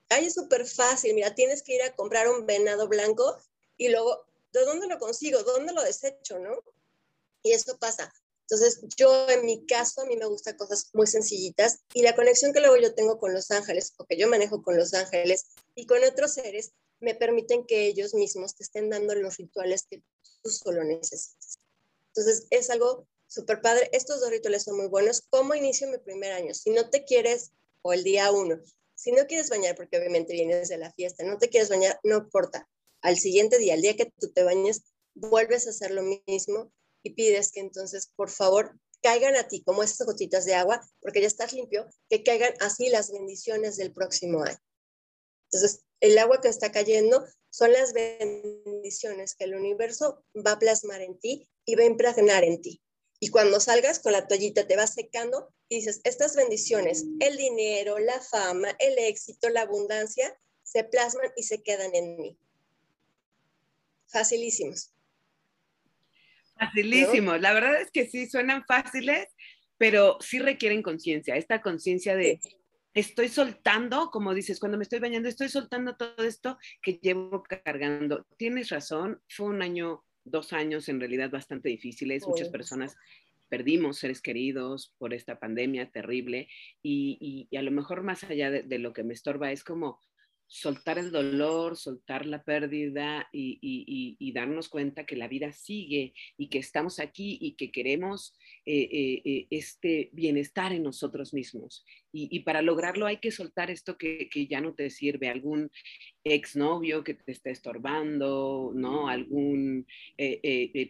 Ay, 0.08 0.26
es 0.26 0.34
súper 0.34 0.66
fácil, 0.66 1.14
mira, 1.14 1.34
tienes 1.34 1.62
que 1.62 1.76
ir 1.76 1.82
a 1.82 1.94
comprar 1.94 2.28
un 2.28 2.46
venado 2.46 2.88
blanco 2.88 3.38
y 3.76 3.88
luego, 3.88 4.26
¿de 4.52 4.64
dónde 4.64 4.88
lo 4.88 4.98
consigo? 4.98 5.42
¿Dónde 5.42 5.72
lo 5.72 5.82
desecho, 5.82 6.38
no? 6.38 6.62
Y 7.42 7.52
eso 7.52 7.78
pasa. 7.78 8.12
Entonces, 8.42 8.80
yo 8.96 9.28
en 9.30 9.46
mi 9.46 9.64
caso, 9.66 10.02
a 10.02 10.06
mí 10.06 10.16
me 10.16 10.26
gustan 10.26 10.56
cosas 10.56 10.90
muy 10.92 11.06
sencillitas 11.06 11.78
y 11.94 12.02
la 12.02 12.14
conexión 12.14 12.52
que 12.52 12.60
luego 12.60 12.76
yo 12.76 12.94
tengo 12.94 13.18
con 13.18 13.32
los 13.32 13.50
ángeles, 13.50 13.94
o 13.98 14.04
que 14.04 14.16
yo 14.16 14.28
manejo 14.28 14.62
con 14.62 14.76
los 14.76 14.94
ángeles 14.94 15.46
y 15.74 15.86
con 15.86 16.04
otros 16.04 16.34
seres, 16.34 16.72
me 17.00 17.14
permiten 17.14 17.66
que 17.66 17.86
ellos 17.86 18.14
mismos 18.14 18.54
te 18.54 18.62
estén 18.62 18.90
dando 18.90 19.14
los 19.14 19.36
rituales 19.36 19.86
que 19.88 20.02
tú 20.42 20.50
solo 20.50 20.84
necesitas. 20.84 21.58
Entonces, 22.08 22.46
es 22.50 22.70
algo 22.70 23.06
súper 23.26 23.60
padre. 23.60 23.88
Estos 23.92 24.20
dos 24.20 24.30
rituales 24.30 24.64
son 24.64 24.76
muy 24.76 24.86
buenos. 24.86 25.22
¿Cómo 25.30 25.54
inicio 25.54 25.88
mi 25.88 25.98
primer 25.98 26.32
año? 26.32 26.54
Si 26.54 26.70
no 26.70 26.90
te 26.90 27.04
quieres, 27.04 27.52
o 27.80 27.92
el 27.92 28.04
día 28.04 28.30
uno, 28.30 28.60
si 28.94 29.12
no 29.12 29.26
quieres 29.26 29.50
bañar, 29.50 29.74
porque 29.74 29.98
obviamente 29.98 30.34
vienes 30.34 30.68
de 30.68 30.78
la 30.78 30.92
fiesta, 30.92 31.24
no 31.24 31.38
te 31.38 31.48
quieres 31.48 31.68
bañar, 31.70 31.98
no 32.04 32.18
importa. 32.18 32.68
Al 33.00 33.18
siguiente 33.18 33.58
día, 33.58 33.74
el 33.74 33.82
día 33.82 33.96
que 33.96 34.12
tú 34.20 34.30
te 34.32 34.44
bañes, 34.44 34.82
vuelves 35.14 35.66
a 35.66 35.70
hacer 35.70 35.90
lo 35.90 36.02
mismo 36.02 36.70
y 37.02 37.10
pides 37.10 37.52
que 37.52 37.60
entonces, 37.60 38.10
por 38.14 38.30
favor, 38.30 38.78
caigan 39.02 39.36
a 39.36 39.48
ti 39.48 39.62
como 39.62 39.82
esas 39.82 40.06
gotitas 40.06 40.44
de 40.44 40.54
agua, 40.54 40.80
porque 41.00 41.20
ya 41.20 41.26
estás 41.26 41.52
limpio, 41.52 41.88
que 42.08 42.22
caigan 42.22 42.54
así 42.60 42.88
las 42.88 43.12
bendiciones 43.12 43.76
del 43.76 43.92
próximo 43.92 44.42
año. 44.44 44.58
Entonces, 45.50 45.84
el 46.00 46.18
agua 46.18 46.40
que 46.40 46.48
está 46.48 46.72
cayendo 46.72 47.24
son 47.50 47.72
las 47.72 47.92
bendiciones 47.92 49.34
que 49.34 49.44
el 49.44 49.54
universo 49.54 50.24
va 50.34 50.52
a 50.52 50.58
plasmar 50.58 51.02
en 51.02 51.18
ti 51.18 51.48
y 51.66 51.74
va 51.74 51.82
a 51.82 51.86
impregnar 51.86 52.44
en 52.44 52.60
ti. 52.62 52.80
Y 53.20 53.28
cuando 53.28 53.60
salgas 53.60 54.00
con 54.00 54.12
la 54.12 54.26
toallita 54.26 54.66
te 54.66 54.76
vas 54.76 54.94
secando 54.94 55.52
y 55.68 55.76
dices, 55.76 56.00
estas 56.04 56.34
bendiciones, 56.34 57.04
el 57.20 57.36
dinero, 57.36 57.98
la 57.98 58.20
fama, 58.20 58.74
el 58.80 58.98
éxito, 58.98 59.48
la 59.48 59.62
abundancia, 59.62 60.36
se 60.64 60.82
plasman 60.84 61.30
y 61.36 61.44
se 61.44 61.62
quedan 61.62 61.94
en 61.94 62.16
mí. 62.16 62.38
Facilísimos. 64.06 64.92
Facilísimo. 66.66 67.36
La 67.36 67.52
verdad 67.52 67.80
es 67.80 67.90
que 67.90 68.06
sí, 68.06 68.26
suenan 68.26 68.64
fáciles, 68.66 69.26
pero 69.78 70.18
sí 70.20 70.38
requieren 70.38 70.82
conciencia, 70.82 71.36
esta 71.36 71.60
conciencia 71.60 72.14
de 72.14 72.40
estoy 72.94 73.28
soltando, 73.28 74.10
como 74.10 74.34
dices, 74.34 74.60
cuando 74.60 74.78
me 74.78 74.84
estoy 74.84 74.98
bañando, 74.98 75.28
estoy 75.28 75.48
soltando 75.48 75.96
todo 75.96 76.24
esto 76.24 76.58
que 76.82 76.98
llevo 77.02 77.42
cargando. 77.42 78.26
Tienes 78.36 78.68
razón, 78.68 79.20
fue 79.28 79.46
un 79.46 79.62
año, 79.62 80.04
dos 80.24 80.52
años 80.52 80.88
en 80.88 81.00
realidad 81.00 81.30
bastante 81.30 81.68
difíciles, 81.68 82.26
muchas 82.26 82.48
personas 82.48 82.96
perdimos 83.48 83.98
seres 83.98 84.22
queridos 84.22 84.94
por 84.96 85.12
esta 85.12 85.38
pandemia 85.38 85.90
terrible 85.90 86.48
y, 86.82 87.48
a 87.54 87.60
lo 87.60 87.70
mejor 87.70 88.02
más 88.02 88.24
allá 88.24 88.50
de, 88.50 88.78
lo 88.78 88.94
que 88.94 89.04
me 89.04 89.12
estorba 89.12 89.52
es 89.52 89.62
como 89.62 90.00
soltar 90.52 90.98
el 90.98 91.10
dolor, 91.10 91.78
soltar 91.78 92.26
la 92.26 92.42
pérdida 92.42 93.26
y, 93.32 94.32
darnos 94.34 94.68
cuenta 94.68 95.06
que 95.06 95.16
la 95.16 95.28
vida 95.28 95.52
sigue 95.52 96.14
y 96.36 96.48
que 96.48 96.58
estamos 96.58 96.98
aquí 97.00 97.38
y 97.40 97.54
que 97.54 97.70
queremos 97.70 98.38
eh, 98.66 98.88
eh, 98.92 99.22
eh, 99.24 99.46
este 99.50 100.10
bienestar 100.12 100.72
en 100.72 100.82
nosotros 100.82 101.32
mismos. 101.32 101.86
Y, 102.12 102.40
para 102.40 102.60
lograrlo 102.60 103.06
hay 103.06 103.16
que 103.16 103.30
soltar 103.30 103.70
esto 103.70 103.96
que, 103.96 104.28
ya 104.50 104.60
no 104.60 104.74
te 104.74 104.90
sirve, 104.90 105.30
algún 105.30 105.70
exnovio 106.24 107.02
que 107.02 107.14
te 107.14 107.32
está 107.32 107.48
estorbando, 107.48 108.72
¿no? 108.74 109.08
Algún 109.08 109.86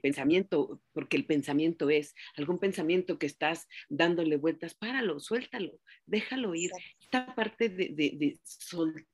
pensamiento, 0.02 0.82
porque 0.92 1.16
el 1.16 1.24
pensamiento 1.24 1.88
es 1.90 2.16
algún 2.36 2.58
pensamiento 2.58 3.18
que 3.18 3.26
estás 3.26 3.68
dándole 3.88 4.36
vueltas, 4.36 4.74
páralo, 4.74 5.20
suéltalo, 5.20 5.78
déjalo 6.06 6.56
ir. 6.56 6.72
Esta 7.00 7.32
parte 7.36 7.68
de, 7.68 7.90
de 7.90 8.40
soltar 8.42 9.11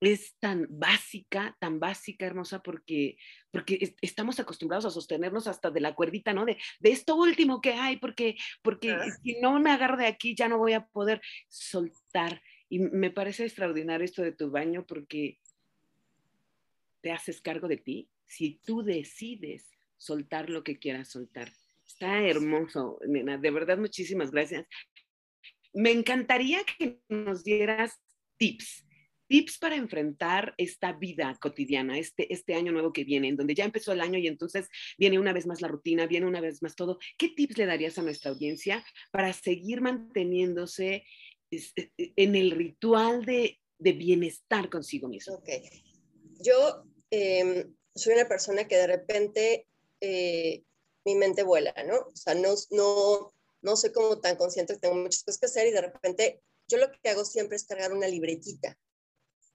es 0.00 0.34
tan 0.38 0.66
básica, 0.70 1.56
tan 1.60 1.78
básica, 1.78 2.24
hermosa, 2.24 2.62
porque, 2.62 3.18
porque 3.50 3.94
estamos 4.00 4.40
acostumbrados 4.40 4.86
a 4.86 4.90
sostenernos 4.90 5.46
hasta 5.46 5.70
de 5.70 5.80
la 5.80 5.94
cuerdita, 5.94 6.32
¿no? 6.32 6.46
De, 6.46 6.56
de 6.80 6.90
esto 6.90 7.16
último 7.16 7.60
que 7.60 7.74
hay, 7.74 7.98
porque, 7.98 8.36
porque 8.62 8.96
si 9.22 9.38
no 9.40 9.60
me 9.60 9.70
agarro 9.70 9.98
de 9.98 10.06
aquí 10.06 10.34
ya 10.34 10.48
no 10.48 10.58
voy 10.58 10.72
a 10.72 10.86
poder 10.86 11.20
soltar. 11.48 12.42
Y 12.70 12.78
me 12.78 13.10
parece 13.10 13.44
extraordinario 13.44 14.04
esto 14.04 14.22
de 14.22 14.32
tu 14.32 14.50
baño 14.50 14.86
porque 14.86 15.38
te 17.02 17.12
haces 17.12 17.40
cargo 17.40 17.68
de 17.68 17.76
ti 17.76 18.08
si 18.26 18.60
tú 18.64 18.82
decides 18.82 19.68
soltar 19.96 20.48
lo 20.48 20.64
que 20.64 20.78
quieras 20.78 21.08
soltar. 21.08 21.52
Está 21.86 22.22
hermoso, 22.22 22.98
nena. 23.06 23.36
De 23.36 23.50
verdad, 23.50 23.76
muchísimas 23.76 24.30
gracias. 24.30 24.66
Me 25.74 25.90
encantaría 25.90 26.60
que 26.64 27.00
nos 27.08 27.44
dieras 27.44 28.00
tips, 28.40 28.86
tips 29.28 29.58
para 29.58 29.76
enfrentar 29.76 30.54
esta 30.56 30.92
vida 30.92 31.36
cotidiana, 31.40 31.98
este, 31.98 32.32
este 32.32 32.54
año 32.54 32.72
nuevo 32.72 32.92
que 32.92 33.04
viene, 33.04 33.28
en 33.28 33.36
donde 33.36 33.54
ya 33.54 33.64
empezó 33.64 33.92
el 33.92 34.00
año 34.00 34.18
y 34.18 34.26
entonces 34.26 34.68
viene 34.98 35.18
una 35.18 35.32
vez 35.32 35.46
más 35.46 35.60
la 35.60 35.68
rutina, 35.68 36.06
viene 36.06 36.26
una 36.26 36.40
vez 36.40 36.62
más 36.62 36.74
todo. 36.74 36.98
¿Qué 37.18 37.28
tips 37.28 37.58
le 37.58 37.66
darías 37.66 37.98
a 37.98 38.02
nuestra 38.02 38.30
audiencia 38.30 38.84
para 39.12 39.32
seguir 39.32 39.82
manteniéndose 39.82 41.04
e, 41.50 41.56
e, 41.76 42.12
en 42.16 42.34
el 42.34 42.50
ritual 42.50 43.24
de, 43.24 43.58
bienestar 43.78 44.68
consigo 44.68 45.08
mismo? 45.08 45.34
Ok. 45.34 45.48
Yo 46.42 46.84
em, 47.10 47.74
soy 47.94 48.14
una 48.14 48.26
persona 48.26 48.66
que 48.66 48.76
de 48.76 48.86
repente 48.86 49.66
eh, 50.00 50.62
mi 51.04 51.14
mente 51.14 51.42
vuela, 51.42 51.74
¿no? 51.86 51.98
O 51.98 52.16
sea, 52.16 52.34
no, 52.34 52.54
no, 52.70 53.32
no 53.62 53.76
soy 53.76 53.92
como 53.92 54.20
tan 54.20 54.36
consciente 54.36 54.74
que 54.74 54.80
tengo 54.80 54.96
muchas 54.96 55.22
cosas 55.24 55.38
que 55.40 55.46
hacer 55.46 55.68
y 55.68 55.72
de 55.72 55.80
repente 55.82 56.40
yo 56.70 56.78
lo 56.78 56.90
que 56.90 57.10
hago 57.10 57.24
siempre 57.24 57.56
es 57.56 57.64
cargar 57.64 57.92
una 57.92 58.06
libretita. 58.06 58.78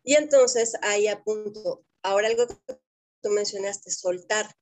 Y 0.04 0.16
entonces 0.16 0.74
ahí 0.82 1.08
apunto. 1.08 1.86
Ahora 2.04 2.28
algo 2.28 2.48
que 2.48 2.56
tú 3.22 3.30
mencionaste, 3.30 3.90
soltar. 3.90 4.56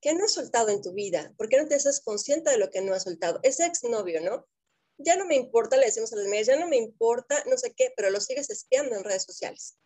¿Qué 0.00 0.14
no 0.14 0.24
has 0.24 0.32
soltado 0.32 0.70
en 0.70 0.82
tu 0.82 0.92
vida? 0.92 1.32
¿Por 1.36 1.48
qué 1.48 1.60
no 1.60 1.68
te 1.68 1.74
haces 1.74 2.00
consciente 2.00 2.50
de 2.50 2.58
lo 2.58 2.70
que 2.70 2.80
no 2.80 2.94
has 2.94 3.04
soltado? 3.04 3.40
Ese 3.42 3.66
exnovio, 3.66 4.20
¿no? 4.20 4.46
Ya 4.96 5.16
no 5.16 5.26
me 5.26 5.36
importa, 5.36 5.76
le 5.76 5.86
decimos 5.86 6.12
a 6.12 6.16
las 6.16 6.26
medias, 6.26 6.48
ya 6.48 6.58
no 6.58 6.66
me 6.66 6.76
importa, 6.76 7.44
no 7.46 7.56
sé 7.56 7.72
qué, 7.74 7.92
pero 7.96 8.10
lo 8.10 8.20
sigues 8.20 8.50
espiando 8.50 8.96
en 8.96 9.04
redes 9.04 9.22
sociales, 9.22 9.76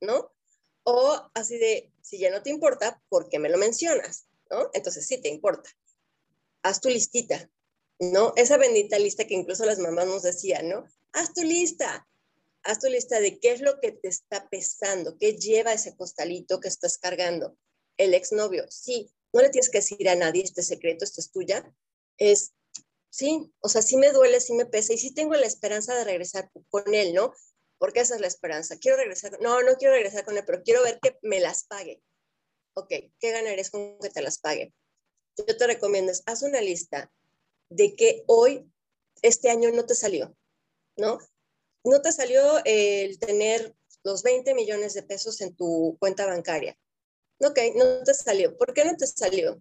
¿no? 0.00 0.32
O 0.84 1.30
así 1.34 1.58
de, 1.58 1.92
si 2.02 2.18
ya 2.18 2.30
no 2.30 2.42
te 2.42 2.50
importa, 2.50 3.02
¿por 3.08 3.28
qué 3.28 3.38
me 3.38 3.50
lo 3.50 3.58
mencionas? 3.58 4.26
¿No? 4.50 4.70
Entonces 4.72 5.06
sí 5.06 5.20
te 5.20 5.28
importa. 5.28 5.70
Haz 6.62 6.80
tu 6.80 6.88
listita, 6.88 7.50
¿no? 7.98 8.32
Esa 8.36 8.56
bendita 8.56 8.98
lista 8.98 9.26
que 9.26 9.34
incluso 9.34 9.64
las 9.64 9.78
mamás 9.78 10.06
nos 10.06 10.22
decían, 10.22 10.68
¿no? 10.68 10.86
haz 11.14 11.32
tu 11.32 11.42
lista, 11.42 12.06
haz 12.64 12.80
tu 12.80 12.88
lista 12.88 13.20
de 13.20 13.38
qué 13.38 13.52
es 13.52 13.60
lo 13.60 13.80
que 13.80 13.92
te 13.92 14.08
está 14.08 14.48
pesando, 14.48 15.16
qué 15.18 15.36
lleva 15.36 15.72
ese 15.72 15.96
costalito 15.96 16.60
que 16.60 16.68
estás 16.68 16.98
cargando. 16.98 17.56
El 17.96 18.14
exnovio, 18.14 18.66
sí, 18.68 19.10
no 19.32 19.40
le 19.40 19.50
tienes 19.50 19.70
que 19.70 19.78
decir 19.78 20.08
a 20.08 20.16
nadie 20.16 20.42
este 20.42 20.62
secreto, 20.62 21.04
esto 21.04 21.20
es 21.20 21.30
tuya, 21.30 21.72
es, 22.18 22.52
sí, 23.10 23.52
o 23.60 23.68
sea, 23.68 23.82
sí 23.82 23.96
me 23.96 24.10
duele, 24.10 24.40
sí 24.40 24.52
me 24.52 24.66
pesa 24.66 24.92
y 24.92 24.98
sí 24.98 25.14
tengo 25.14 25.34
la 25.34 25.46
esperanza 25.46 25.94
de 25.94 26.04
regresar 26.04 26.50
con 26.68 26.92
él, 26.92 27.14
¿no? 27.14 27.32
Porque 27.78 28.00
esa 28.00 28.14
es 28.16 28.20
la 28.20 28.26
esperanza. 28.26 28.78
Quiero 28.78 28.96
regresar, 28.96 29.38
no, 29.40 29.62
no 29.62 29.74
quiero 29.76 29.94
regresar 29.94 30.24
con 30.24 30.36
él, 30.36 30.44
pero 30.46 30.62
quiero 30.62 30.82
ver 30.82 30.98
que 31.00 31.16
me 31.22 31.40
las 31.40 31.64
pague. 31.64 32.02
Ok, 32.74 32.88
¿qué 33.20 33.30
ganarías 33.30 33.70
con 33.70 33.98
que 34.00 34.10
te 34.10 34.22
las 34.22 34.38
pague? 34.38 34.72
Yo 35.36 35.56
te 35.56 35.66
recomiendo, 35.66 36.12
haz 36.26 36.42
una 36.42 36.60
lista 36.60 37.12
de 37.74 37.96
que 37.96 38.22
hoy, 38.26 38.70
este 39.22 39.50
año 39.50 39.70
no 39.72 39.84
te 39.84 39.94
salió, 39.94 40.36
¿no? 40.96 41.18
No 41.82 42.00
te 42.00 42.12
salió 42.12 42.60
el 42.64 43.18
tener 43.18 43.74
los 44.04 44.22
20 44.22 44.54
millones 44.54 44.94
de 44.94 45.02
pesos 45.02 45.40
en 45.40 45.56
tu 45.56 45.96
cuenta 45.98 46.26
bancaria. 46.26 46.78
Ok, 47.40 47.58
no 47.74 48.04
te 48.04 48.14
salió. 48.14 48.56
¿Por 48.56 48.74
qué 48.74 48.84
no 48.84 48.96
te 48.96 49.06
salió? 49.06 49.60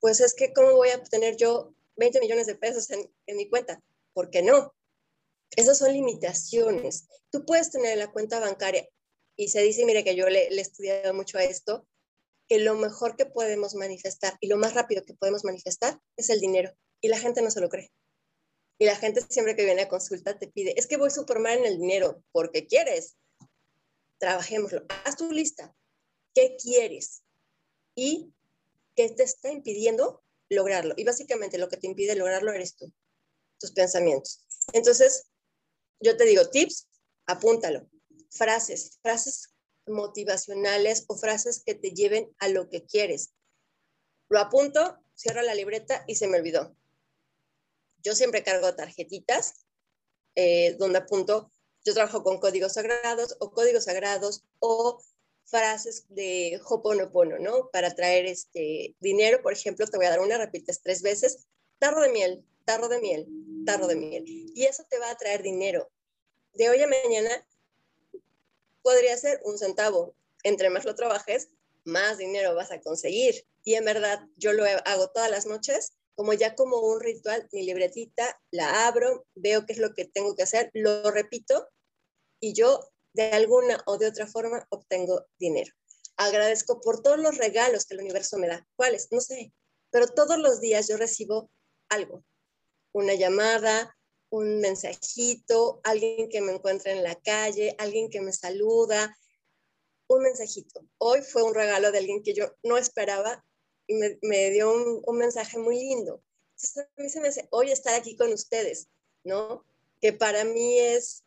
Pues 0.00 0.20
es 0.20 0.34
que, 0.34 0.52
¿cómo 0.52 0.72
voy 0.74 0.90
a 0.90 1.02
tener 1.02 1.36
yo 1.36 1.74
20 1.96 2.20
millones 2.20 2.46
de 2.46 2.54
pesos 2.54 2.88
en, 2.90 3.10
mi 3.36 3.48
cuenta? 3.48 3.82
¿Por 4.12 4.30
qué 4.30 4.42
no? 4.42 4.72
Esas 5.56 5.78
son 5.78 5.92
limitaciones. 5.92 7.08
Tú 7.30 7.44
puedes 7.44 7.70
tener 7.70 7.98
la 7.98 8.12
cuenta 8.12 8.38
bancaria 8.38 8.88
y 9.36 9.48
se 9.48 9.62
dice, 9.62 9.84
mire 9.84 10.04
que 10.04 10.14
yo 10.14 10.28
le, 10.28 10.48
le 10.50 10.58
he 10.58 10.62
estudiado 10.62 11.12
mucho 11.12 11.38
a 11.38 11.44
esto, 11.44 11.86
que 12.48 12.58
lo 12.58 12.74
mejor 12.74 13.16
que 13.16 13.26
podemos 13.26 13.74
manifestar 13.74 14.36
y 14.40 14.48
lo 14.48 14.56
más 14.56 14.74
rápido 14.74 15.04
que 15.04 15.14
podemos 15.14 15.44
manifestar 15.44 16.00
es 16.16 16.30
el 16.30 16.40
dinero. 16.40 16.72
Y 17.00 17.08
la 17.08 17.18
gente 17.18 17.42
no 17.42 17.50
se 17.50 17.60
lo 17.60 17.68
cree. 17.68 17.92
Y 18.78 18.86
la 18.86 18.96
gente 18.96 19.20
siempre 19.28 19.54
que 19.54 19.64
viene 19.64 19.82
a 19.82 19.88
consulta 19.88 20.38
te 20.38 20.48
pide, 20.48 20.78
es 20.78 20.86
que 20.86 20.96
voy 20.96 21.10
súper 21.10 21.40
mal 21.40 21.58
en 21.58 21.66
el 21.66 21.78
dinero, 21.78 22.22
porque 22.32 22.66
quieres. 22.66 23.16
Trabajémoslo. 24.18 24.84
Haz 25.04 25.16
tu 25.16 25.30
lista. 25.30 25.74
¿Qué 26.34 26.56
quieres? 26.60 27.22
Y 27.94 28.32
qué 28.94 29.10
te 29.10 29.24
está 29.24 29.50
impidiendo 29.50 30.22
lograrlo. 30.48 30.94
Y 30.96 31.04
básicamente 31.04 31.58
lo 31.58 31.68
que 31.68 31.76
te 31.76 31.86
impide 31.86 32.14
lograrlo 32.14 32.52
eres 32.52 32.76
tú, 32.76 32.92
tus 33.58 33.72
pensamientos. 33.72 34.44
Entonces, 34.72 35.26
yo 36.00 36.16
te 36.16 36.24
digo, 36.24 36.48
tips, 36.48 36.88
apúntalo. 37.26 37.88
frases, 38.30 38.98
frases 39.02 39.50
motivacionales 39.90 41.04
o 41.08 41.16
frases 41.16 41.62
que 41.64 41.74
te 41.74 41.90
lleven 41.90 42.34
a 42.38 42.48
lo 42.48 42.68
que 42.68 42.84
quieres. 42.84 43.32
Lo 44.28 44.38
apunto, 44.38 44.98
cierro 45.16 45.42
la 45.42 45.54
libreta 45.54 46.04
y 46.06 46.16
se 46.16 46.28
me 46.28 46.38
olvidó. 46.38 46.76
Yo 48.02 48.14
siempre 48.14 48.42
cargo 48.44 48.74
tarjetitas 48.74 49.66
eh, 50.34 50.76
donde 50.78 50.98
apunto, 50.98 51.50
yo 51.84 51.94
trabajo 51.94 52.22
con 52.22 52.38
códigos 52.38 52.74
sagrados 52.74 53.36
o 53.40 53.50
códigos 53.50 53.84
sagrados 53.84 54.44
o 54.60 55.02
frases 55.44 56.04
de 56.08 56.60
Hoponopono, 56.64 57.38
¿no? 57.38 57.70
Para 57.72 57.94
traer 57.94 58.26
este 58.26 58.94
dinero, 59.00 59.42
por 59.42 59.52
ejemplo, 59.52 59.86
te 59.86 59.96
voy 59.96 60.06
a 60.06 60.10
dar 60.10 60.20
una, 60.20 60.38
repites 60.38 60.80
tres 60.82 61.02
veces, 61.02 61.48
tarro 61.78 62.02
de 62.02 62.10
miel, 62.10 62.44
tarro 62.64 62.88
de 62.88 63.00
miel, 63.00 63.26
tarro 63.64 63.86
de 63.86 63.96
miel. 63.96 64.24
Y 64.26 64.64
eso 64.64 64.84
te 64.88 64.98
va 64.98 65.10
a 65.10 65.16
traer 65.16 65.42
dinero. 65.42 65.90
De 66.52 66.68
hoy 66.70 66.82
a 66.82 66.86
mañana 66.86 67.46
podría 68.88 69.18
ser 69.18 69.38
un 69.44 69.58
centavo. 69.58 70.14
Entre 70.44 70.70
más 70.70 70.86
lo 70.86 70.94
trabajes, 70.94 71.50
más 71.84 72.16
dinero 72.16 72.54
vas 72.54 72.70
a 72.70 72.80
conseguir. 72.80 73.46
Y 73.64 73.74
en 73.74 73.84
verdad, 73.84 74.20
yo 74.36 74.54
lo 74.54 74.64
hago 74.64 75.10
todas 75.10 75.30
las 75.30 75.44
noches, 75.44 75.92
como 76.14 76.32
ya 76.32 76.54
como 76.54 76.78
un 76.78 76.98
ritual, 77.00 77.46
mi 77.52 77.64
libretita, 77.64 78.40
la 78.50 78.86
abro, 78.86 79.26
veo 79.34 79.66
qué 79.66 79.74
es 79.74 79.78
lo 79.78 79.92
que 79.92 80.06
tengo 80.06 80.34
que 80.34 80.44
hacer, 80.44 80.70
lo 80.72 81.10
repito 81.10 81.68
y 82.40 82.54
yo 82.54 82.80
de 83.12 83.24
alguna 83.32 83.82
o 83.84 83.98
de 83.98 84.06
otra 84.06 84.26
forma 84.26 84.66
obtengo 84.70 85.26
dinero. 85.38 85.70
Agradezco 86.16 86.80
por 86.80 87.02
todos 87.02 87.18
los 87.18 87.36
regalos 87.36 87.84
que 87.84 87.94
el 87.94 88.00
universo 88.00 88.38
me 88.38 88.48
da. 88.48 88.66
¿Cuáles? 88.74 89.08
No 89.12 89.20
sé, 89.20 89.52
pero 89.90 90.08
todos 90.08 90.38
los 90.38 90.62
días 90.62 90.88
yo 90.88 90.96
recibo 90.96 91.50
algo. 91.90 92.24
Una 92.92 93.12
llamada, 93.12 93.97
un 94.30 94.60
mensajito, 94.60 95.80
alguien 95.84 96.28
que 96.28 96.40
me 96.40 96.52
encuentra 96.52 96.92
en 96.92 97.02
la 97.02 97.14
calle, 97.14 97.74
alguien 97.78 98.10
que 98.10 98.20
me 98.20 98.32
saluda, 98.32 99.16
un 100.08 100.22
mensajito. 100.22 100.84
Hoy 100.98 101.22
fue 101.22 101.42
un 101.42 101.54
regalo 101.54 101.92
de 101.92 101.98
alguien 101.98 102.22
que 102.22 102.34
yo 102.34 102.54
no 102.62 102.76
esperaba 102.76 103.44
y 103.86 103.94
me, 103.94 104.50
dio 104.50 104.72
un, 104.72 105.02
un, 105.06 105.18
mensaje 105.18 105.58
muy 105.58 105.76
lindo. 105.76 106.22
Entonces 106.56 106.78
a 106.96 107.02
mí 107.02 107.08
se 107.08 107.20
me 107.20 107.28
hace 107.28 107.48
hoy 107.50 107.70
estar 107.70 107.94
aquí 107.94 108.16
con 108.16 108.32
ustedes, 108.32 108.88
¿no? 109.24 109.64
Que 110.00 110.12
para 110.12 110.44
mí 110.44 110.78
es 110.78 111.24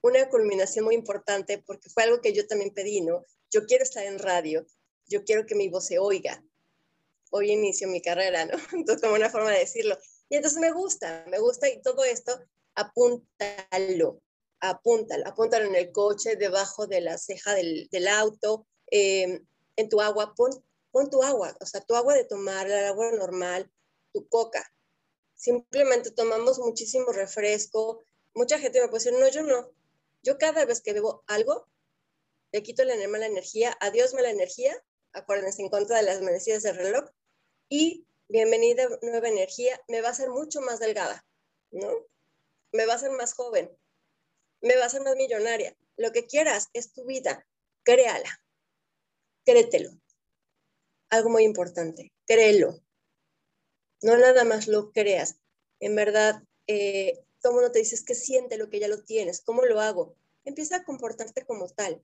una 0.00 0.28
culminación 0.28 0.84
muy 0.84 0.94
importante 0.94 1.58
porque 1.58 1.90
fue 1.90 2.04
algo 2.04 2.20
que 2.20 2.32
yo 2.32 2.46
también 2.46 2.72
pedí, 2.72 3.00
¿no? 3.00 3.24
Yo 3.50 3.66
quiero 3.66 3.84
estar 3.84 4.04
en 4.04 4.18
radio, 4.18 4.66
yo 5.06 5.24
quiero 5.24 5.46
que 5.46 5.54
mi 5.54 5.68
voz 5.68 5.86
se 5.86 5.98
oiga. 5.98 6.42
Hoy 7.30 7.50
inicio 7.50 7.88
mi 7.88 8.00
carrera, 8.00 8.46
¿no? 8.46 8.56
Entonces, 8.72 9.02
como 9.02 9.14
una 9.14 9.30
forma 9.30 9.50
de 9.50 9.60
decirlo. 9.60 9.98
Y 10.28 10.36
entonces 10.36 10.60
me 10.60 10.72
gusta, 10.72 11.24
me 11.28 11.38
gusta 11.38 11.68
y 11.68 11.80
todo 11.80 12.04
esto, 12.04 12.38
apúntalo, 12.74 14.20
apúntalo, 14.60 15.26
apúntalo 15.26 15.66
en 15.66 15.74
el 15.74 15.90
coche, 15.92 16.36
debajo 16.36 16.86
de 16.86 17.00
la 17.00 17.18
ceja 17.18 17.54
del, 17.54 17.88
del 17.90 18.08
auto, 18.08 18.66
em, 18.90 19.46
en 19.76 19.88
tu 19.88 20.00
agua, 20.00 20.34
pon, 20.34 20.50
pon 20.90 21.08
tu 21.10 21.22
agua, 21.22 21.56
o 21.60 21.66
sea, 21.66 21.80
tu 21.80 21.94
agua 21.94 22.14
de 22.14 22.24
tomar, 22.24 22.66
el 22.66 22.84
agua 22.84 23.10
normal, 23.12 23.70
tu 24.12 24.28
coca. 24.28 24.64
Simplemente 25.34 26.10
tomamos 26.10 26.58
muchísimo 26.58 27.12
refresco. 27.12 28.02
Mucha 28.34 28.58
gente 28.58 28.80
me 28.80 28.88
puede 28.88 29.04
decir, 29.04 29.18
no, 29.18 29.28
yo 29.28 29.42
no. 29.42 29.70
Yo 30.22 30.36
cada 30.36 30.64
vez 30.64 30.80
que 30.80 30.92
bebo 30.92 31.22
algo, 31.28 31.68
le 32.52 32.62
quito 32.62 32.82
la 32.84 32.96
mala 33.08 33.26
energía, 33.26 33.76
adiós 33.80 34.14
mala 34.14 34.30
energía, 34.30 34.74
acuérdense 35.12 35.62
en 35.62 35.68
contra 35.68 35.98
de 35.98 36.02
las 36.02 36.22
manecillas 36.22 36.62
del 36.62 36.76
reloj, 36.76 37.08
y 37.68 38.06
bienvenida 38.28 38.86
nueva 39.02 39.28
energía, 39.28 39.80
me 39.88 40.02
va 40.02 40.08
a 40.08 40.10
hacer 40.12 40.28
mucho 40.28 40.60
más 40.60 40.80
delgada, 40.80 41.24
¿no? 41.70 41.88
Me 42.72 42.84
va 42.84 42.92
a 42.92 42.96
hacer 42.96 43.10
más 43.12 43.32
joven, 43.32 43.70
me 44.60 44.76
va 44.76 44.84
a 44.84 44.86
hacer 44.86 45.02
más 45.02 45.16
millonaria. 45.16 45.76
Lo 45.96 46.12
que 46.12 46.26
quieras 46.26 46.68
es 46.74 46.92
tu 46.92 47.04
vida, 47.06 47.46
créala, 47.82 48.42
créetelo. 49.44 49.90
Algo 51.08 51.30
muy 51.30 51.44
importante, 51.44 52.12
créelo. 52.26 52.78
No 54.02 54.16
nada 54.18 54.44
más 54.44 54.68
lo 54.68 54.92
creas. 54.92 55.40
En 55.80 55.96
verdad, 55.96 56.42
eh, 56.66 57.24
todo 57.40 57.54
mundo 57.54 57.72
te 57.72 57.78
dice 57.78 57.96
que 58.04 58.14
siente 58.14 58.58
lo 58.58 58.68
que 58.68 58.78
ya 58.78 58.88
lo 58.88 59.02
tienes, 59.02 59.40
¿cómo 59.40 59.64
lo 59.64 59.80
hago? 59.80 60.16
Empieza 60.44 60.76
a 60.76 60.84
comportarte 60.84 61.46
como 61.46 61.68
tal. 61.68 62.02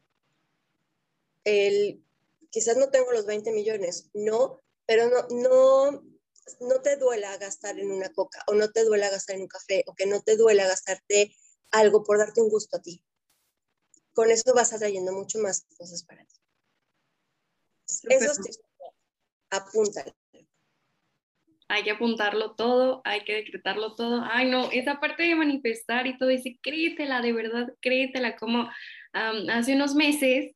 El, 1.45 2.03
quizás 2.51 2.79
no 2.79 2.91
tengo 2.91 3.13
los 3.13 3.27
20 3.27 3.53
millones, 3.53 4.09
no, 4.15 4.63
pero 4.87 5.11
no, 5.11 5.29
no, 5.29 6.14
no 6.61 6.81
te 6.83 6.97
duela 6.97 7.37
gastar 7.39 7.79
en 7.79 7.91
una 7.91 8.13
coca 8.13 8.43
o 8.47 8.55
no 8.55 8.71
te 8.71 8.85
duela 8.85 9.11
gastar 9.11 9.37
en 9.37 9.43
un 9.43 9.49
café 9.49 9.85
o 9.87 9.95
que 9.95 10.07
no 10.07 10.23
te 10.23 10.37
duela 10.37 10.67
gastarte 10.67 11.35
algo 11.71 12.05
por 12.05 12.19
darte 12.19 12.41
un 12.41 12.49
gusto 12.49 12.77
a 12.77 12.83
ti. 12.83 13.05
Con 14.13 14.31
eso 14.31 14.55
vas 14.55 14.73
atrayendo 14.73 15.13
mucho 15.13 15.39
más 15.39 15.67
cosas 15.77 16.05
para 16.05 16.25
ti. 16.25 16.41
Eso 18.09 18.33
es 18.33 18.61
apúntalo 19.51 20.15
hay 21.69 21.83
que 21.83 21.91
apuntarlo 21.91 22.55
todo, 22.55 23.01
hay 23.05 23.25
que 23.25 23.35
decretarlo 23.35 23.95
todo. 23.95 24.23
Ay, 24.25 24.51
no, 24.51 24.71
esa 24.71 25.01
parte 25.01 25.23
de 25.23 25.35
manifestar 25.35 26.07
y 26.07 26.17
todo, 26.19 26.29
dice, 26.29 26.59
créetela, 26.63 27.23
de 27.23 27.33
verdad, 27.33 27.69
créetela, 27.81 28.37
como 28.37 28.71
hace 29.13 29.75
unos 29.75 29.95
meses, 29.95 30.55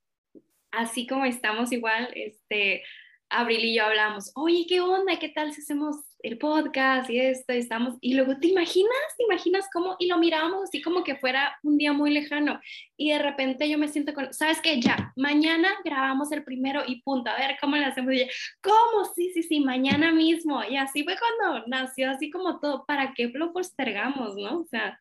así 0.71 1.07
como 1.07 1.25
estamos 1.25 1.73
igual, 1.73 2.11
este, 2.15 2.83
Abril 3.31 3.65
y 3.65 3.75
yo 3.77 3.85
hablamos, 3.85 4.33
oye, 4.35 4.65
¿qué 4.69 4.81
onda? 4.81 5.19
¿Qué 5.19 5.29
tal 5.29 5.53
si 5.53 5.61
hacemos 5.61 5.97
el 6.21 6.39
podcast 6.39 7.11
y 7.11 7.21
esto? 7.21 7.53
Y 7.53 7.59
estamos, 7.59 7.97
y 8.01 8.15
luego, 8.15 8.39
¿te 8.39 8.49
imaginas? 8.49 8.97
¿Te 9.17 9.25
imaginas 9.25 9.69
cómo? 9.73 9.97
Y 9.99 10.07
lo 10.07 10.19
mirábamos 10.19 10.65
así 10.65 10.81
como 10.81 11.05
que 11.05 11.17
fuera 11.17 11.59
un 11.63 11.77
día 11.77 11.93
muy 11.93 12.11
lejano. 12.11 12.61
Y 12.97 13.11
de 13.11 13.19
repente 13.19 13.69
yo 13.69 13.79
me 13.79 13.89
siento 13.89 14.15
con, 14.15 14.33
¿sabes 14.33 14.61
qué? 14.61 14.81
Ya, 14.81 15.13
mañana 15.17 15.69
grabamos 15.85 16.33
el 16.33 16.43
primero 16.43 16.83
y 16.87 17.03
punto, 17.03 17.31
a 17.31 17.39
ver 17.39 17.57
cómo 17.61 17.77
le 17.77 17.85
hacemos. 17.85 18.15
Y 18.15 18.29
¿cómo? 18.63 19.05
Sí, 19.15 19.31
sí, 19.35 19.43
sí, 19.43 19.61
mañana 19.61 20.13
mismo. 20.13 20.63
Y 20.65 20.77
así 20.77 21.05
fue 21.05 21.17
cuando 21.19 21.67
nació, 21.67 22.11
así 22.11 22.31
como 22.31 22.61
todo, 22.61 22.87
¿para 22.87 23.13
qué 23.15 23.31
lo 23.35 23.53
postergamos, 23.53 24.37
no? 24.37 24.61
O 24.61 24.65
sea, 24.65 24.99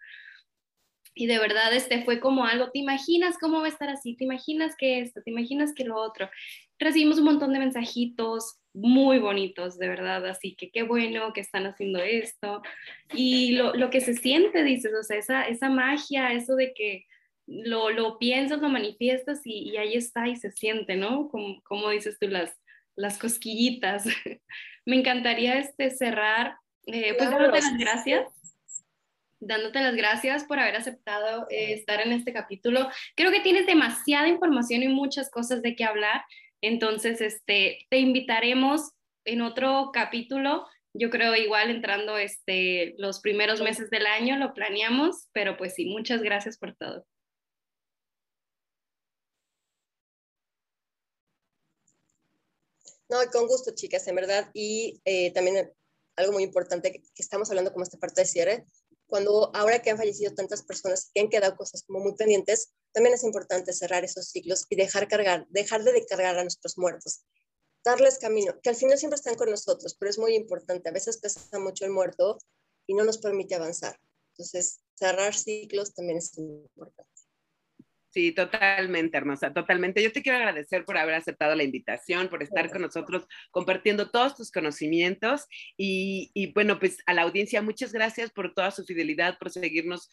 y 1.18 1.26
de 1.26 1.40
verdad 1.40 1.74
este 1.74 2.04
fue 2.04 2.20
como 2.20 2.46
algo, 2.46 2.70
¿te 2.70 2.78
imaginas 2.80 3.38
cómo 3.40 3.60
va 3.60 3.66
a 3.66 3.70
estar 3.70 3.90
así? 3.90 4.16
¿Te 4.16 4.24
imaginas 4.24 4.76
que 4.78 5.00
esto? 5.00 5.22
¿Te 5.24 5.32
imaginas 5.32 5.74
que 5.74 5.84
lo 5.84 5.96
otro? 5.98 6.30
Recibimos 6.78 7.18
un 7.18 7.26
montón 7.26 7.54
de 7.54 7.60
mensajitos 7.60 8.60
muy 8.74 9.18
bonitos, 9.18 9.80
de 9.80 9.88
verdad, 9.88 10.24
así 10.28 10.56
que 10.56 10.70
qué 10.70 10.84
bueno 10.84 11.34
que 11.34 11.42
están 11.42 11.66
haciendo 11.66 12.00
esto. 12.00 12.62
Y 13.14 13.54
lo, 13.54 13.74
lo 13.74 13.90
que 13.90 14.00
se 14.00 14.14
siente, 14.14 14.64
dices, 14.64 14.94
o 14.94 15.02
sea, 15.02 15.18
esa, 15.18 15.48
esa 15.48 15.70
magia, 15.70 16.34
eso 16.34 16.56
de 16.56 16.74
que 16.74 17.06
lo, 17.48 17.90
lo 17.90 18.20
piensas, 18.20 18.62
lo 18.62 18.70
manifiestas 18.70 19.42
y, 19.44 19.72
y, 19.72 19.78
ahí 19.78 19.96
está 19.96 20.28
y 20.28 20.36
se 20.36 20.52
siente, 20.52 20.96
¿no? 20.96 21.30
Como, 21.30 21.64
como 21.64 21.90
dices 21.90 22.20
tú, 22.20 22.28
las, 22.28 22.56
las 22.96 23.18
cosquillitas. 23.18 24.06
Me 24.86 24.98
encantaría 24.98 25.58
este, 25.58 25.90
cerrar, 25.90 26.58
eh, 26.86 27.16
pues 27.18 27.32
dándote 27.32 27.60
las 27.60 27.78
gracias 27.78 28.38
dándote 29.40 29.82
las 29.82 29.96
gracias 29.96 30.44
por 30.44 30.60
haber 30.60 30.76
aceptado 30.76 31.48
eh, 31.50 31.74
estar 31.74 32.02
en 32.02 32.12
este 32.12 32.34
capítulo. 32.34 32.90
Creo 33.16 33.32
que 33.32 33.42
tienes 33.42 33.66
demasiada 33.66 34.28
información 34.28 34.84
y 34.84 34.88
muchas 34.88 35.30
cosas 35.30 35.62
de 35.62 35.76
qué 35.76 35.84
hablar. 35.84 36.22
Entonces, 36.62 37.22
este, 37.22 37.86
te 37.90 38.00
invitaremos 38.00 38.92
en 39.26 39.42
otro 39.42 39.92
capítulo. 39.94 40.68
Yo 40.94 41.10
creo 41.10 41.36
igual 41.36 41.70
entrando 41.70 42.18
este, 42.18 42.96
los 42.98 43.20
primeros 43.20 43.62
meses 43.62 43.90
del 43.90 44.08
año, 44.08 44.38
lo 44.38 44.54
planeamos, 44.54 45.28
pero 45.34 45.58
pues 45.58 45.76
sí, 45.76 45.86
muchas 45.86 46.22
gracias 46.22 46.58
por 46.58 46.76
todo. 46.76 47.06
No, 53.10 53.20
con 53.32 53.48
gusto, 53.48 53.72
chicas, 53.74 54.08
en 54.08 54.16
verdad. 54.16 54.50
Y 54.54 55.00
eh, 55.06 55.32
también 55.34 55.72
algo 56.18 56.34
muy 56.34 56.44
importante 56.44 56.92
que, 56.92 57.02
estamos 57.16 57.50
hablando 57.50 57.72
como 57.72 57.84
esta 57.84 57.98
parte 57.98 58.22
de 58.22 58.28
cierre, 58.28 58.66
cuando 59.08 59.56
ahora 59.56 59.82
que 59.82 59.90
han 59.90 59.98
fallecido 59.98 60.34
tantas 60.34 60.64
personas 60.64 61.10
que 61.14 61.22
han 61.22 61.30
quedado 61.30 61.56
cosas 61.56 61.84
como 61.84 62.00
muy 62.00 62.16
pendientes, 62.16 62.74
también 62.92 63.16
es 63.16 63.24
importante 63.24 63.74
cerrar 63.74 64.04
esos 64.04 64.28
ciclos 64.30 64.66
y 64.70 64.76
dejar 64.76 65.08
cargar, 65.08 65.48
dejar 65.50 65.84
de 65.84 66.06
cargar 66.06 66.38
a 66.38 66.44
nuestros 66.44 66.78
muertos, 66.78 67.22
darles 67.84 68.20
camino, 68.20 68.60
que 68.62 68.70
al 68.70 68.76
final 68.76 68.98
siempre 68.98 69.16
están 69.16 69.36
con 69.36 69.50
nosotros, 69.50 69.96
pero 69.98 70.10
es 70.10 70.20
muy 70.20 70.36
importante. 70.36 70.90
A 70.90 70.94
veces 70.94 71.18
pesa 71.18 71.60
mucho 71.60 71.86
el 71.86 71.92
muerto 71.92 72.38
y 72.86 72.94
no 72.94 73.04
nos 73.04 73.18
permite 73.18 73.56
avanzar. 73.56 73.98
Entonces, 74.32 74.80
cerrar 74.96 75.34
ciclos 75.34 75.94
también 75.94 76.18
es 76.18 76.38
importante. 76.38 77.17
Sí, 78.18 78.32
totalmente, 78.32 79.16
hermosa, 79.16 79.54
totalmente. 79.54 80.02
Yo 80.02 80.12
te 80.12 80.24
quiero 80.24 80.40
agradecer 80.40 80.86
por 80.86 80.98
haber 80.98 81.14
aceptado 81.14 81.54
la 81.54 81.62
invitación, 81.62 82.30
por 82.30 82.42
estar 82.42 82.72
con 82.72 82.82
nosotros 82.82 83.28
compartiendo 83.52 84.10
todos 84.10 84.36
tus 84.36 84.52
conocimientos 84.52 85.46
y, 85.78 86.32
y, 86.34 86.52
bueno, 86.52 86.80
pues 86.80 86.98
a 87.06 87.14
la 87.14 87.22
audiencia, 87.22 87.62
muchas 87.62 87.94
gracias 87.94 88.32
por 88.32 88.56
toda 88.56 88.72
su 88.72 88.86
fidelidad, 88.86 89.38
por 89.38 89.52
seguirnos 89.52 90.10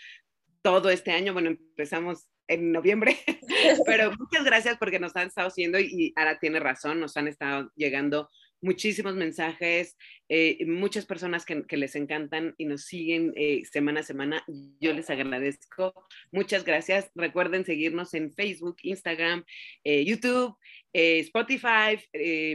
todo 0.60 0.90
este 0.90 1.12
año. 1.12 1.32
Bueno, 1.32 1.48
empezamos 1.48 2.26
en 2.46 2.72
noviembre, 2.72 3.16
pero 3.86 4.12
muchas 4.18 4.44
gracias 4.44 4.76
porque 4.76 5.00
nos 5.00 5.16
han 5.16 5.28
estado 5.28 5.48
siguiendo 5.48 5.80
y, 5.80 6.12
ahora 6.14 6.38
tiene 6.38 6.60
razón, 6.60 7.00
nos 7.00 7.16
han 7.16 7.26
estado 7.26 7.72
llegando 7.74 8.28
muchísimos 8.64 9.14
mensajes, 9.14 9.96
eh, 10.28 10.64
muchas 10.66 11.04
personas 11.04 11.44
que, 11.44 11.64
les 11.76 11.94
encantan 11.96 12.54
y 12.56 12.64
nos 12.64 12.86
siguen 12.86 13.32
eh, 13.36 13.62
semana 13.70 14.00
a 14.00 14.02
semana. 14.02 14.44
Yo 14.80 14.92
les 14.94 15.10
agradezco. 15.10 15.92
Muchas 16.32 16.64
gracias. 16.64 17.10
Recuerden 17.14 17.64
seguirnos 17.66 18.14
en 18.14 18.32
Facebook, 18.32 18.76
Instagram, 18.82 19.44
eh, 19.84 20.04
YouTube, 20.04 20.56
Spotify, 20.92 21.98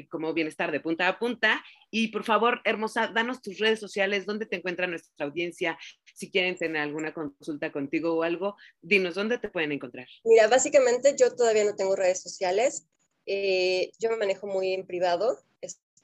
como 0.09 0.33
Bienestar 0.33 0.71
de 0.71 0.79
Punta 0.79 1.07
a 1.07 1.19
Punta. 1.19 1.63
Y 1.91 2.07
por 2.07 2.23
favor, 2.23 2.61
hermosa, 2.63 3.11
danos 3.13 3.41
tus 3.41 3.59
redes 3.59 3.79
sociales, 3.79 4.25
dónde 4.25 4.45
te 4.45 4.55
encuentra 4.55 4.87
nuestra 4.87 5.25
audiencia. 5.25 5.77
Si 6.15 6.31
quieren 6.31 6.57
tener 6.57 6.81
alguna 6.81 7.13
consulta 7.13 7.71
contigo 7.71 8.13
o 8.13 8.23
algo, 8.23 8.55
dinos 8.81 9.15
dónde 9.15 9.39
te 9.39 9.49
pueden 9.49 9.73
encontrar. 9.73 10.07
Mira, 10.23 10.47
básicamente 10.47 11.15
yo 11.19 11.35
todavía 11.35 11.65
no 11.65 11.75
tengo 11.75 11.95
redes 11.95 12.21
sociales. 12.21 12.87
yo 13.27 14.09
me 14.09 14.17
manejo 14.17 14.47
muy 14.47 14.73
en 14.73 14.87
privado 14.87 15.37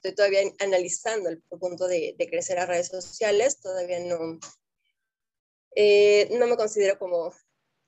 estoy 0.08 0.15
todavía 0.15 0.54
analizando 0.60 1.30
el 1.30 1.41
punto 1.41 1.88
de, 1.88 2.15
crecer 2.30 2.60
a 2.60 2.65
redes 2.65 2.88
sociales, 2.88 3.60
todavía 3.60 4.00
no, 4.00 4.39
eh, 5.76 6.30
no 6.32 6.48
me 6.48 6.58
considero 6.58 7.00
como 7.00 7.34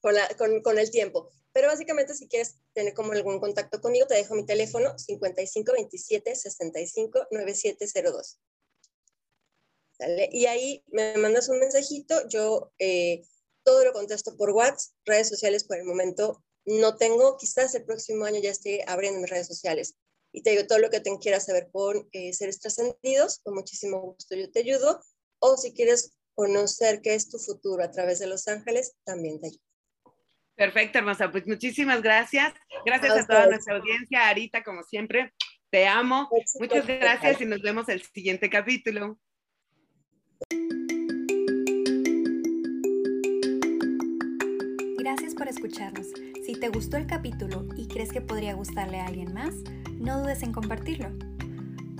con, 0.01 0.61
con, 0.61 0.79
el 0.79 0.89
tiempo. 0.89 1.29
Pero 1.53 1.67
básicamente 1.67 2.13
si 2.13 2.27
quieres 2.27 2.57
tener 2.73 2.93
como 2.93 3.11
algún 3.11 3.39
contacto 3.39 3.81
conmigo, 3.81 4.07
te 4.07 4.15
dejo 4.15 4.35
mi 4.35 4.45
teléfono 4.45 4.97
5527 4.97 6.35
65 6.35 7.27
9702. 7.31 8.39
Y 10.31 10.45
ahí 10.45 10.83
me 10.87 11.17
mandas 11.17 11.49
un 11.49 11.59
mensajito, 11.59 12.27
yo 12.29 12.71
eh, 12.77 13.23
todo 13.63 13.83
lo 13.83 13.93
contesto 13.93 14.37
por 14.37 14.51
WhatsApp, 14.51 14.93
redes 15.05 15.29
sociales 15.29 15.63
por 15.63 15.77
el 15.77 15.85
momento 15.85 16.43
no 16.65 16.97
tengo, 16.97 17.37
quizás 17.37 17.73
el 17.75 17.85
próximo 17.85 18.25
año 18.25 18.39
ya 18.39 18.51
esté 18.51 18.83
abriendo 18.87 19.19
mis 19.19 19.29
redes 19.29 19.47
sociales 19.47 19.95
y 20.37 20.43
te 20.43 20.51
digo 20.51 20.67
todo 20.67 20.77
lo 20.77 20.91
que 20.91 20.99
te 20.99 21.09
quieras 21.19 21.47
saber 21.47 21.67
con 21.71 22.07
eh, 22.11 22.31
seres 22.31 22.59
trascendidos, 22.59 23.39
con 23.43 23.55
muchísimo 23.55 23.99
gusto 23.99 24.35
yo 24.35 24.51
te 24.51 24.59
ayudo. 24.59 25.01
O 25.39 25.57
si 25.57 25.73
quieres 25.73 26.15
conocer 26.35 27.01
qué 27.01 27.15
es 27.15 27.27
tu 27.27 27.39
futuro 27.39 27.83
a 27.83 27.89
través 27.89 28.19
de 28.19 28.27
Los 28.27 28.47
Ángeles, 28.47 28.95
también 29.03 29.41
te 29.41 29.47
ayudo. 29.47 29.63
Perfecto, 30.55 30.99
hermosa. 30.99 31.31
Pues 31.31 31.47
muchísimas 31.47 32.03
gracias. 32.03 32.53
Gracias 32.85 33.17
a, 33.17 33.25
toda 33.25 33.47
nuestra 33.47 33.77
audiencia. 33.77 34.27
Arita, 34.27 34.63
como 34.63 34.83
siempre, 34.83 35.33
te 35.71 35.87
amo. 35.87 36.29
Muchas 36.59 36.85
gracias 36.85 37.41
y 37.41 37.45
nos 37.45 37.63
vemos 37.63 37.89
el 37.89 38.03
siguiente 38.03 38.47
capítulo. 38.47 39.17
Gracias 44.99 45.33
por 45.33 45.47
escucharnos. 45.47 46.05
Si 46.47 46.53
te 46.53 46.69
gustó 46.69 46.95
el 46.95 47.07
capítulo 47.07 47.65
y 47.75 47.87
crees 47.87 48.13
que 48.13 48.21
podría 48.21 48.53
gustarle 48.53 49.01
a 49.01 49.07
alguien 49.07 49.33
más, 49.33 49.53
no 49.99 50.21
dudes 50.21 50.43
en 50.43 50.53
compartirlo. 50.53 51.09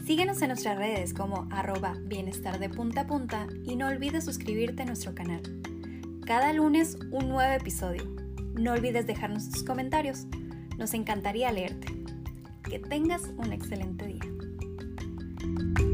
Síguenos 0.06 0.42
en 0.42 0.48
nuestras 0.48 0.78
redes 0.78 1.14
como 1.14 1.50
arroba 1.52 1.98
bienestar 2.06 2.58
de 2.58 2.70
punta 2.70 3.02
a 3.02 3.08
punta 3.08 3.48
y 3.66 3.76
no 3.76 3.90
olvides 3.90 4.24
suscribirte 4.24 4.84
a 4.84 4.86
nuestro 4.86 5.14
canal. 5.14 5.42
Cada 6.26 6.54
lunes 6.54 6.98
un 7.12 7.28
nuevo 7.28 7.52
episodio. 7.52 8.06
No 8.54 8.72
olvides 8.72 9.06
dejarnos 9.06 9.50
tus 9.50 9.64
comentarios. 9.64 10.28
Nos 10.78 10.94
encantaría 10.94 11.52
leerte. 11.52 11.94
Que 12.64 12.80
tengas 12.80 13.24
un 13.36 13.52
excelente 13.52 14.08
día. 14.08 15.87